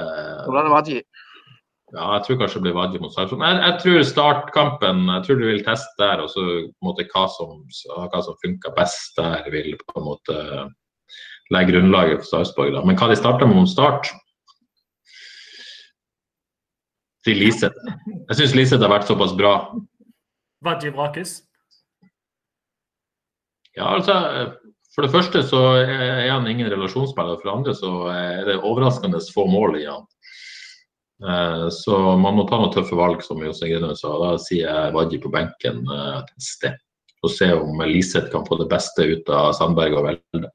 [1.91, 3.41] Ja, jeg tror kanskje det blir Wadji mot Sarpsborg.
[3.43, 6.86] Men jeg, jeg tror startkampen Jeg tror du vil teste der, og så på en
[6.86, 7.57] måte hva som,
[7.99, 10.36] hva som funker best der, vil på en måte
[11.51, 12.78] legge grunnlaget for Sarpsborg.
[12.86, 14.12] Men hva de starter med om start
[17.26, 17.76] Til Liseth.
[18.30, 19.53] Jeg syns Liseth har vært såpass bra.
[20.64, 21.41] Wadji vrakes.
[23.76, 24.14] Ja, altså,
[24.95, 27.36] For det første så er han ingen relasjonsspiller.
[27.36, 30.07] For det andre så er det overraskende få mål i han.
[31.20, 34.14] Eh, Så man må ta noen tøffe valg, som Jostein Grinhaug sa.
[34.22, 36.78] Da sier jeg Wadji på benken eh, et sted.
[37.20, 40.52] Og se om Liseth kan få det beste ut av Sandberg og Velde.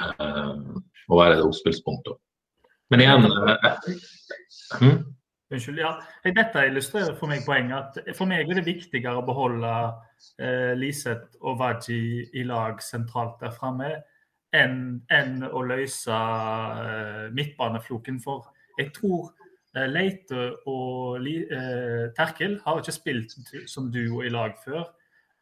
[0.00, 0.52] Eh,
[1.10, 2.14] Og være det oppspillspunktet.
[2.90, 3.26] Men igjen
[4.78, 5.00] hm?
[5.52, 5.78] Unnskyld.
[5.78, 5.90] ja.
[6.24, 9.72] Dette illustrerer for meg poenget at for meg er det viktigere å beholde
[10.40, 13.90] eh, Liseth og Wadji i lag sentralt der framme
[14.56, 14.80] enn
[15.12, 18.20] en å løse eh, midtbanefloken.
[18.22, 19.30] For jeg tror
[19.76, 23.36] eh, Leite og eh, Terkel har ikke spilt
[23.70, 24.84] som duo i lag før.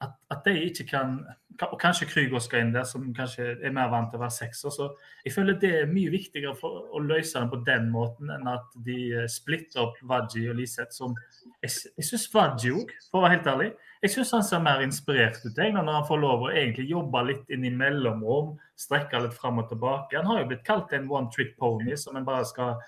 [0.01, 1.19] At, at de ikke kan
[1.67, 4.73] Og kanskje Krygård skal inn der, som kanskje er mer vant til å være sekser.
[4.73, 4.87] Så
[5.27, 8.71] jeg føler det er mye viktigere for å løse det på den måten enn at
[8.87, 10.95] de eh, splitter opp Wadji og Liseth.
[10.97, 11.17] Som
[11.61, 13.69] jeg, jeg syns Wadji òg, for å være helt ærlig,
[14.01, 17.25] jeg synes han ser mer inspirert ut jeg, når han får lov å egentlig jobbe
[17.29, 20.17] litt inn i mellomrom, strekke litt fram og tilbake.
[20.17, 22.79] Han har jo blitt kalt en one trick pony, som en bare skal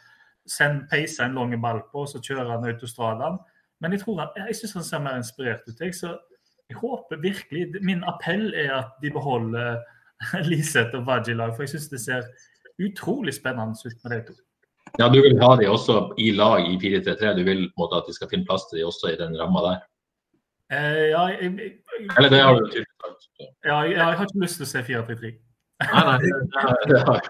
[0.48, 3.36] sende, peise en lang ball på, og så kjøre han autostradaen.
[3.82, 5.80] Men jeg, tror han, jeg syns han ser mer inspirert ut.
[5.80, 6.14] jeg, så
[6.72, 9.82] jeg håper virkelig Min appell er at de beholder
[10.50, 12.26] Liseth og lag, for jeg syns det ser
[12.82, 14.34] utrolig spennende ut med de to.
[14.98, 17.32] Ja, du vil ha de også i lag i 4-3-3.
[17.38, 19.38] Du vil på en måte, at de skal finne plass til de også i den
[19.40, 19.78] ramma der.
[20.72, 21.72] Eh, ja, jeg, jeg,
[22.18, 23.24] Eller det har du tydelig sagt.
[23.64, 25.32] ja, jeg, jeg har ikke lyst til å se 4-3-3.
[25.82, 26.32] Nei, nei, det,
[26.92, 27.24] det, har,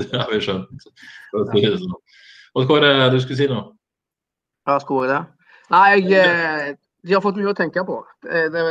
[0.00, 0.86] det har vi skjønt.
[0.86, 1.98] Sånn.
[2.58, 3.74] Og Kåre, du skulle si noe?
[4.68, 5.20] Ja, skulle jeg det?
[5.70, 6.72] Nei, jeg, eh,
[7.02, 8.00] de har fått mye å tenke på.
[8.26, 8.64] Det, det,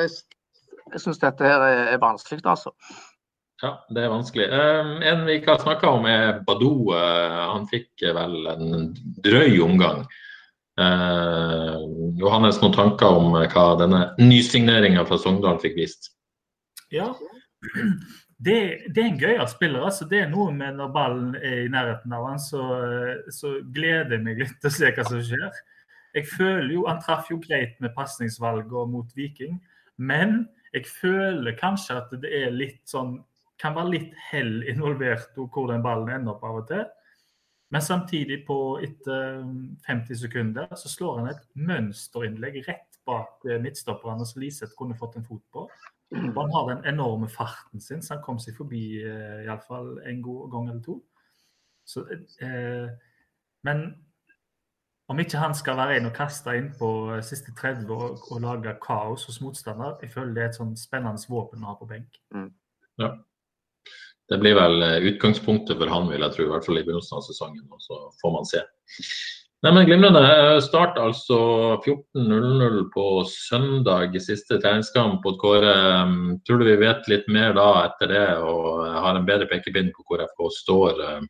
[0.94, 2.74] jeg syns dette her er, er vanskelig, altså.
[3.60, 4.48] Ja, det er vanskelig.
[4.54, 6.94] Um, en vi ikke har snakka om, er Badou.
[6.96, 8.94] Uh, han fikk vel en
[9.26, 10.06] drøy omgang.
[10.80, 11.84] Uh,
[12.22, 16.14] Johannes, noen tanker om hva denne nysigneringa fra Sogndal fikk vist?
[16.94, 17.12] Ja.
[18.40, 18.56] Det,
[18.96, 19.84] det er en gøyal spiller.
[19.90, 22.64] altså Det er noe med når ballen er i nærheten av han, så,
[23.36, 25.60] så gleder jeg meg litt til å se hva som skjer.
[26.16, 29.60] Jeg føler jo, Han traff jo greit med pasningsvalget mot Viking,
[29.98, 33.20] men jeg føler kanskje at det er litt sånn
[33.60, 36.86] kan være litt hell involvert og hvor den ballen ender opp av og til.
[37.70, 39.44] Men samtidig, på etter
[39.86, 45.20] 50 sekunder, så slår han et mønsterinnlegg rett bak eh, midtstopperne som Liseth kunne fått
[45.20, 45.68] en fot på.
[46.16, 50.48] Han har den enorme farten sin, så han kom seg forbi uh, iallfall en god
[50.56, 50.96] gang eller to.
[51.86, 52.08] Så,
[52.42, 52.90] eh,
[53.66, 53.84] men
[55.10, 56.90] om ikke han skal være en og kaste inn på
[57.26, 61.32] siste 30 og, og lage kaos hos motstander, jeg føler det er et sånn spennende
[61.32, 62.22] våpen å ha på benk.
[62.36, 62.52] Mm.
[63.02, 63.16] Ja.
[64.30, 67.26] Det blir vel utgangspunktet for han, vil jeg tro, i hvert fall i begynnelsen av
[67.26, 67.66] sesongen.
[67.74, 68.62] og Så får man se.
[69.60, 70.22] Nei, men Glimrende.
[70.64, 71.40] Start altså
[71.84, 75.74] 14.00 på søndag, siste treningskamp mot Kåre.
[76.48, 80.06] Tror du vi vet litt mer da etter det og har en bedre pekepinn på
[80.08, 81.04] hvor FK står?
[81.04, 81.28] Eh,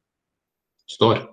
[0.93, 1.23] står?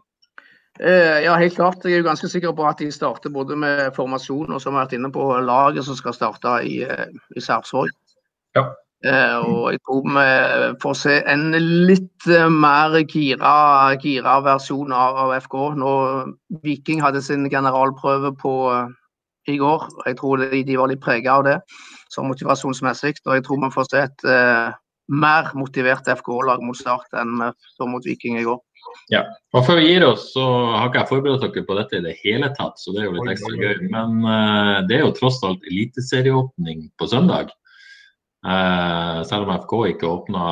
[0.80, 1.84] Eh, ja, helt klart.
[1.84, 4.84] Jeg er jo ganske sikker på at de starter både med formasjon og som har
[4.84, 7.06] vært inne på laget som skal starte i, eh,
[7.36, 7.94] i Sarpsborg.
[8.56, 8.68] Ja.
[9.04, 11.50] Eh, og jeg tror vi får se en
[11.86, 15.56] litt eh, mer gira, gira versjon av, av, FK.
[15.80, 15.90] Nå
[16.64, 18.54] Viking hadde sin generalprøve på
[19.46, 19.88] i går.
[20.06, 21.58] Jeg tror de, de var litt prega av det,
[22.12, 23.20] sånn motivasjonsmessig.
[23.26, 24.72] Og jeg tror vi får se et uh,
[25.06, 27.44] mer motivert FK-lag mot start enn
[27.76, 28.58] så mot Viking i går.
[29.12, 29.22] Ja,
[29.54, 32.14] og Før vi gir oss, så har ikke jeg forberedt dere på dette i det
[32.24, 33.84] hele tatt, så det er jo litt ekstra gøy.
[33.92, 37.52] Men uh, det er jo tross alt eliteserieåpning på søndag.
[38.46, 40.42] Uh, selv om FK ikke åpna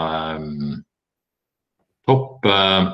[0.41, 0.79] um,
[2.09, 2.89] topp uh,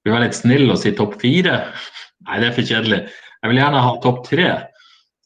[0.00, 1.58] Vil være litt snill og si topp fire.
[2.28, 3.02] Nei, det er for kjedelig.
[3.40, 4.48] Jeg vil gjerne ha topp tre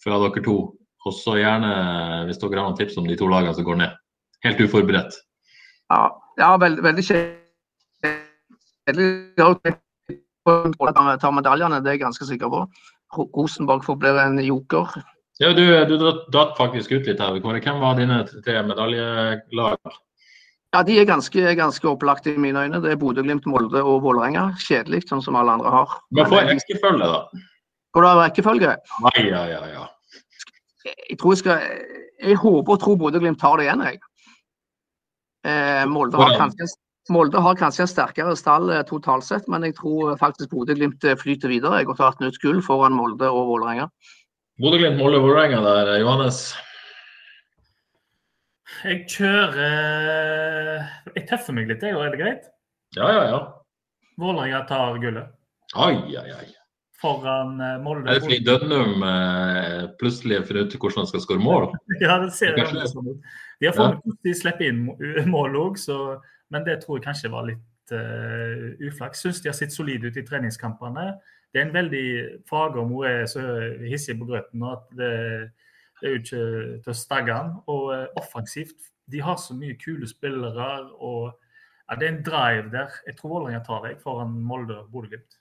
[0.05, 0.59] fra dere to.
[1.05, 1.71] Også gjerne,
[2.29, 3.97] hvis dere har noen tips om de to lagene som går ned.
[4.47, 5.17] Helt uforberedt.
[5.93, 6.05] Ja,
[6.41, 7.44] ja veld, veldig kjedelig.
[10.45, 12.65] Ta medaljene, det er jeg ganske sikker på.
[13.17, 14.91] Rosenborg forblir en joker.
[15.43, 15.97] Ja, du, du
[16.35, 17.39] datt faktisk ut litt her.
[17.41, 19.95] Hvem var dine tre medaljelag?
[20.75, 22.81] Ja, De er ganske, ganske opplagte i mine øyne.
[22.83, 24.49] Det er Bodø, Glimt, Molde og Vålerenga.
[24.63, 25.99] Kjedelig, sånn som alle andre har.
[26.15, 27.45] Men få rekkefølge, da.
[27.95, 28.73] Går du av rekkefølge?
[29.07, 29.85] Nei, ja, ja, ja.
[30.85, 31.63] Jeg tror jeg skal
[32.25, 34.01] Jeg håper og tror Bodø-Glimt tar det igjen, jeg.
[35.45, 36.67] Eh, Molde, har kanskje,
[37.13, 41.19] Molde har kanskje en sterkere stall eh, totalt sett, men jeg tror faktisk Bodø-Glimt eh,
[41.21, 43.91] flyter videre jeg, har tatt nytt gull foran Molde og Vålerenga.
[44.63, 46.41] Bodø-Glimt, Molde, og Vålerenga der, Johannes?
[48.85, 50.81] Jeg kjører
[51.13, 52.51] Jeg tøffer meg litt, jeg, er det greit?
[52.97, 53.41] Ja, ja, ja.
[54.21, 55.33] Vålerenga tar gullet.
[55.77, 56.51] Ai, ai, ai.
[57.05, 58.09] Foran Molde.
[58.09, 59.03] Er det fordi Dønnum
[60.01, 61.67] plutselig finner ut hvordan han skal skåre mål?
[62.05, 63.35] ja, det ser det sånn ut.
[63.61, 64.15] De har fått ja.
[64.25, 64.87] de slipper inn
[65.29, 65.83] mål òg,
[66.55, 69.25] men det tror jeg kanskje var litt uh, uflaks.
[69.27, 71.11] Syns de har sett solide ut i treningskampene
[71.55, 72.07] det er en veldig
[72.51, 73.43] Fagermo Mo er så
[73.87, 75.11] hissig på grøten at det,
[76.01, 76.41] det, er jo ikke
[76.83, 77.53] til å stagge han.
[77.71, 80.67] Og uh, offensivt, de har så mye kule spillere.
[80.99, 81.31] og
[81.87, 82.97] ja, Det er en drive der.
[83.07, 85.39] Jeg tror Vålerenga tar deg foran Molde og Bodø-Glimt.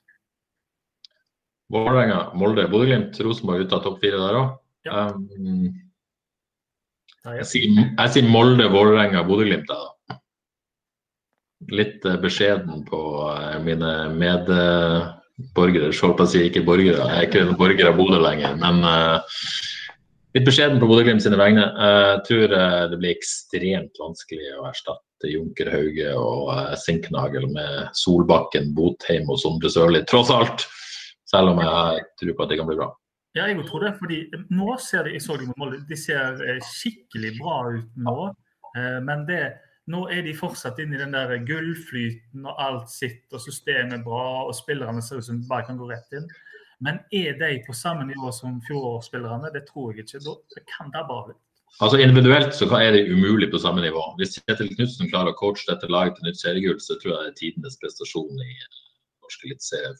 [1.74, 4.54] Vålerenga, Molde, Bodø-Glimt, Rosenborg ute av topp fire der òg.
[4.86, 5.04] Ja.
[5.16, 5.66] Um,
[7.40, 9.74] jeg, sier, jeg sier Molde, Vålerenga, Bodø-Glimt.
[11.72, 15.92] Litt uh, beskjeden på uh, mine medborgere.
[15.94, 18.58] Selv om jeg å si ikke borgere, jeg er ikke borger av Bodø lenger.
[18.60, 19.40] Men uh,
[20.36, 21.64] litt beskjeden på Bodø-Glimt sine vegne.
[21.64, 22.54] Jeg tror
[22.90, 26.50] det blir ekstremt vanskelig å erstatte Junker Hauge og
[26.82, 30.66] Sinknagel med Solbakken, Botheim og Sondre Sørli, tross alt.
[31.30, 32.90] Selv om jeg tror på at det kan bli bra.
[33.34, 33.94] Ja, jeg tror det.
[33.98, 34.18] fordi
[34.54, 35.46] nå ser de, jeg så de,
[35.88, 38.18] de ser skikkelig bra ut nå.
[39.06, 39.40] Men det
[39.90, 44.04] nå er de fortsatt inne i den der gullflyten og alt sitt, og systemet er
[44.04, 46.28] bra, og spillerne ser ut som de bare kan gå rett inn.
[46.84, 49.52] Men er de på samme nivå som fjorårsspillerne?
[49.54, 50.22] Det tror jeg ikke.
[50.56, 51.36] Det kan det bare bli.
[51.82, 54.02] Altså Individuelt så er det umulig på samme nivå.
[54.18, 57.32] Hvis Kjetil Knutsen klarer å coache dette laget til nytt seriegull, så tror jeg det
[57.32, 58.56] er tidenes prestasjon i
[59.24, 59.94] norsk eliteserie.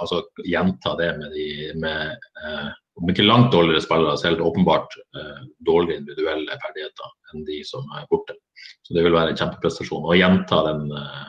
[0.00, 1.48] Altså gjenta det med, de,
[1.84, 7.44] med eh, om ikke langt dårligere spillere, så helt åpenbart eh, dårligere individuelle ferdigheter enn
[7.50, 8.38] de som er borte.
[8.86, 10.06] Så det vil være en kjempeprestasjon.
[10.06, 11.26] Og gjenta den uh,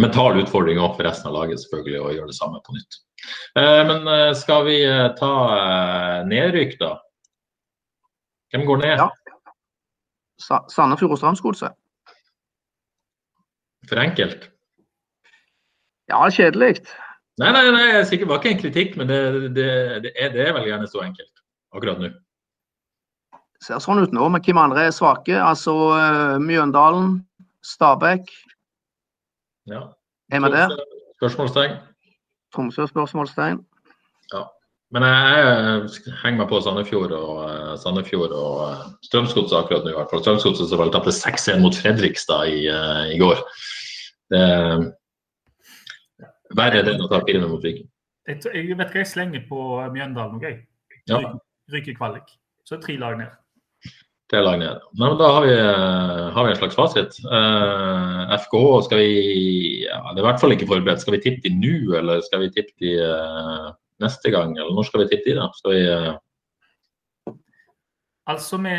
[0.00, 3.00] mentale utfordringa for resten av laget selvfølgelig, og gjøre det samme på nytt.
[3.58, 4.78] Uh, men uh, skal vi
[5.18, 5.32] ta
[6.30, 6.94] nedrykk, da?
[8.50, 9.04] Hvem går ned?
[9.04, 9.10] Ja.
[10.72, 11.76] Sandefjord og Strømsgodset.
[13.90, 14.48] For enkelt?
[16.10, 16.80] Ja, kjedelig.
[17.40, 19.20] Nei, nei, nei, det var ikke en kritikk, men det,
[19.56, 19.68] det,
[20.04, 21.44] det, er, det er vel gjerne så enkelt
[21.76, 22.10] akkurat nå.
[23.60, 25.34] Ser sånn ut nå, men hvem andre er svake?
[25.36, 27.18] Altså uh, Mjøndalen,
[27.66, 28.30] Stabæk.
[29.68, 29.82] Ja.
[30.32, 30.72] Er vi der?
[31.20, 31.76] Spørsmålstegn.
[32.54, 33.60] Tromsø, spørsmålstegn.
[34.32, 34.46] Ja.
[34.90, 39.92] Men jeg, jeg henger meg på Sandefjord og, uh, Sandefjord og uh, Strømsgodset akkurat nå.
[39.92, 40.22] i hvert fall.
[40.24, 43.44] Strømsgodset som vel tapte 6-1 mot Fredrikstad i, uh, i går.
[44.32, 44.42] Det,
[46.58, 47.86] Verre enn å ta fire mot Viking.
[48.26, 49.60] Jeg, jeg, vet hva jeg slenger på
[49.94, 50.62] Mjøndalen og jeg.
[51.10, 51.20] Ja.
[51.70, 52.32] Ryker kvalik.
[52.66, 53.30] Så er tre lag ned.
[54.30, 54.78] Tre lag ned.
[54.94, 57.16] Nei, men da har vi, eh, har vi en slags fasit.
[57.26, 59.08] Uh, FKH skal vi
[59.88, 61.02] ja, Det er i hvert fall ikke forberedt.
[61.02, 64.54] Skal vi tippe de nå, eller skal vi tippe de uh, neste gang?
[64.54, 65.48] Eller når skal vi tippe de, da?
[65.58, 66.12] Skal vi uh...
[68.30, 68.78] Altså med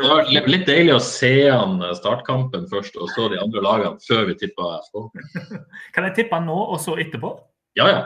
[0.00, 4.30] Det var litt deilig å se an startkampen først, og så de andre lagene før
[4.30, 5.02] vi tippa FK.
[5.98, 7.34] kan jeg tippe nå, og så etterpå?
[7.76, 8.00] Ja, ja.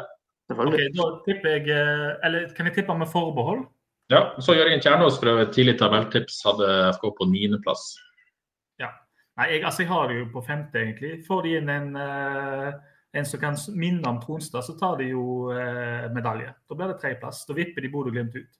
[0.51, 1.70] Okay, da tipper jeg
[2.27, 3.62] Eller kan jeg tippe med forbehold?
[4.13, 6.67] Ja, så Jørgen Kjernås fra et tidlig tabelltips hadde
[6.99, 7.95] FK på niendeplass.
[8.81, 8.91] Ja.
[9.41, 11.15] Nei, jeg, altså, jeg har det jo på femte, egentlig.
[11.25, 12.69] Får de inn en, uh,
[13.17, 16.53] en som kan minne om Tronstad, så tar de jo uh, medalje.
[16.69, 17.47] Da blir det tredjeplass.
[17.49, 18.53] Da vipper de Bodø-Glimt ut.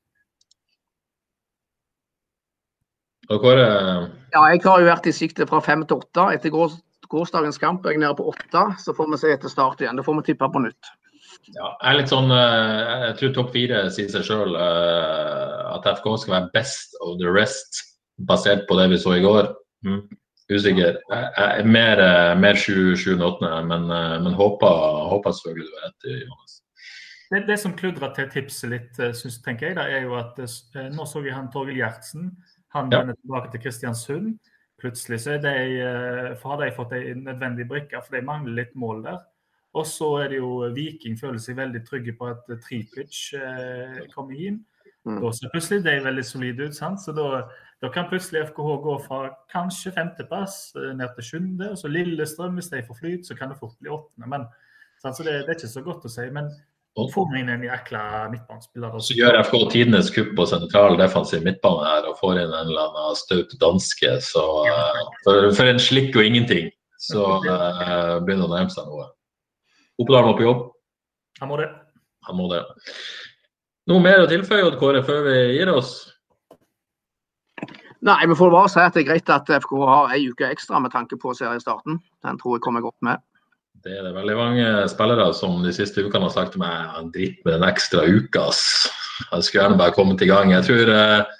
[3.29, 3.69] Og Kåre?
[4.33, 6.27] Ja, jeg har jo vært i sikte fra fem til åtte.
[6.37, 8.67] Etter gårsdagens kamp er jeg nede på åtte.
[8.81, 10.01] Så får vi se etter start igjen.
[10.01, 10.93] Da får vi tippe på nytt.
[11.53, 15.89] Ja, jeg er litt sånn eh, Jeg tror topp fire sier seg sjøl eh, at
[15.99, 17.83] FK skal være best of the rest,
[18.29, 19.51] basert på det vi så i går.
[19.85, 20.05] Mm.
[20.53, 21.01] Usikker.
[21.11, 24.81] Jeg er mer, eh, mer 7.-8., men, men håper,
[25.13, 26.57] håper selvfølgelig du har rett, Johannes.
[27.33, 30.39] Det, det, som kludrer til tipset litt, synes, tenker jeg, da, er jo at
[30.95, 32.29] nå så vi han Torgild Gjertsen.
[32.77, 33.01] Han ja.
[33.01, 34.35] vender tilbake til Kristiansund.
[34.81, 35.55] Plutselig så er de,
[36.39, 39.23] for har de fått en nødvendig brikke, for de mangler litt mål der.
[39.75, 44.39] Og så er det jo Viking føler seg veldig trygge på at Tripic eh, kommer
[44.39, 44.61] inn.
[45.05, 45.19] Mm.
[45.21, 46.77] Da ser plutselig de veldig solide ut.
[46.77, 47.01] sant?
[47.03, 47.43] Så da,
[47.83, 51.73] da, kan plutselig FKH gå fra kanskje femteplass eh, ned til sjuende.
[51.73, 54.31] Og så Lillestrøm, hvis de får flyt, så kan det fort bli åttende.
[54.31, 54.47] Men
[55.03, 55.19] sant?
[55.19, 56.29] så det, det, er ikke så godt å si.
[56.33, 56.49] Men
[56.95, 61.83] får vi inn en jækla midtbanespiller Så gjør FK tidenes kupp på sentral defensiv midtbane
[61.91, 64.15] her og får inn en eller annen staut danske.
[64.23, 66.71] Så uh, for, for, en slikk og ingenting,
[67.03, 69.11] så uh, begynner det å nærme seg noe.
[70.03, 70.65] Oppdal må på jobb.
[71.41, 71.69] Han må det.
[72.29, 72.63] Han må det.
[73.91, 75.93] Noe mer å tilføye, Odd Kåre, før vi gir oss?
[78.05, 80.81] Nei, vi får bare si at det er greit at FK har ei uke ekstra
[80.81, 82.01] med tanke på seriestarten.
[82.25, 83.23] Den tror jeg kommer godt med.
[83.85, 87.41] Det er det veldig mange spillere som de siste ukene har sagt til meg drit
[87.45, 88.47] med den ekstra uka.
[88.53, 90.53] Jeg skulle gjerne bare kommet i gang.
[90.53, 91.33] Jeg tror, jeg eh,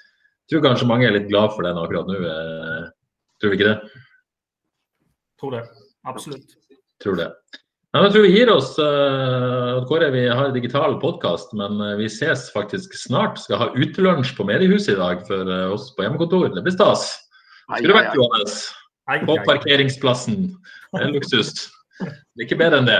[0.49, 2.17] tror, kanskje mange er litt glad for den akkurat nå.
[2.21, 2.83] Eh,
[3.41, 4.01] tror vi ikke det?
[5.41, 5.63] Tror det.
[6.05, 6.57] Absolutt.
[7.01, 7.29] Tror det.
[7.95, 8.73] Ja, jeg tror vi gir oss.
[8.75, 13.39] Uh, Kåre, vi har digital podkast, men uh, vi ses faktisk snart.
[13.39, 16.49] Skal ha utelunsj på mediehuset i dag for uh, oss på hjemmekontor.
[16.51, 17.05] Det blir stas.
[17.69, 18.57] Skulle vært, Johannes?
[19.23, 20.49] På parkeringsplassen.
[20.91, 21.53] Det er luksus.
[22.01, 22.99] Det er ikke bedre enn det.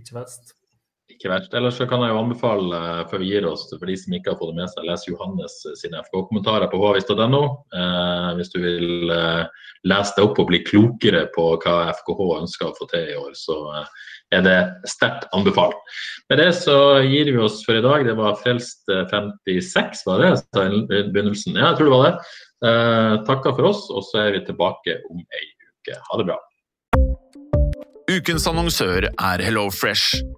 [0.00, 0.56] Ikke verst.
[1.18, 1.54] Ikke verst.
[1.58, 4.36] Ellers så kan jeg jo anbefale, før vi gir oss, for de som ikke har
[4.38, 7.40] fått det med seg, lese Johannes sine FK-kommentarer på hvis.no.
[7.74, 12.70] Eh, hvis du vil eh, lese deg opp og bli klokere på hva FKH ønsker
[12.70, 14.06] å få til i år, så eh,
[14.38, 14.56] er det
[14.86, 15.74] sterkt anbefalt.
[16.30, 18.06] Med det så gir vi oss for i dag.
[18.06, 20.32] Det var Frelst 56, var det
[20.70, 21.58] i begynnelsen?
[21.58, 22.16] Ja, jeg tror det var det.
[22.70, 25.98] Eh, takker for oss, og så er vi tilbake om ei uke.
[25.98, 26.38] Ha det bra.
[28.06, 30.37] Ukens annonsør er HelloFresh.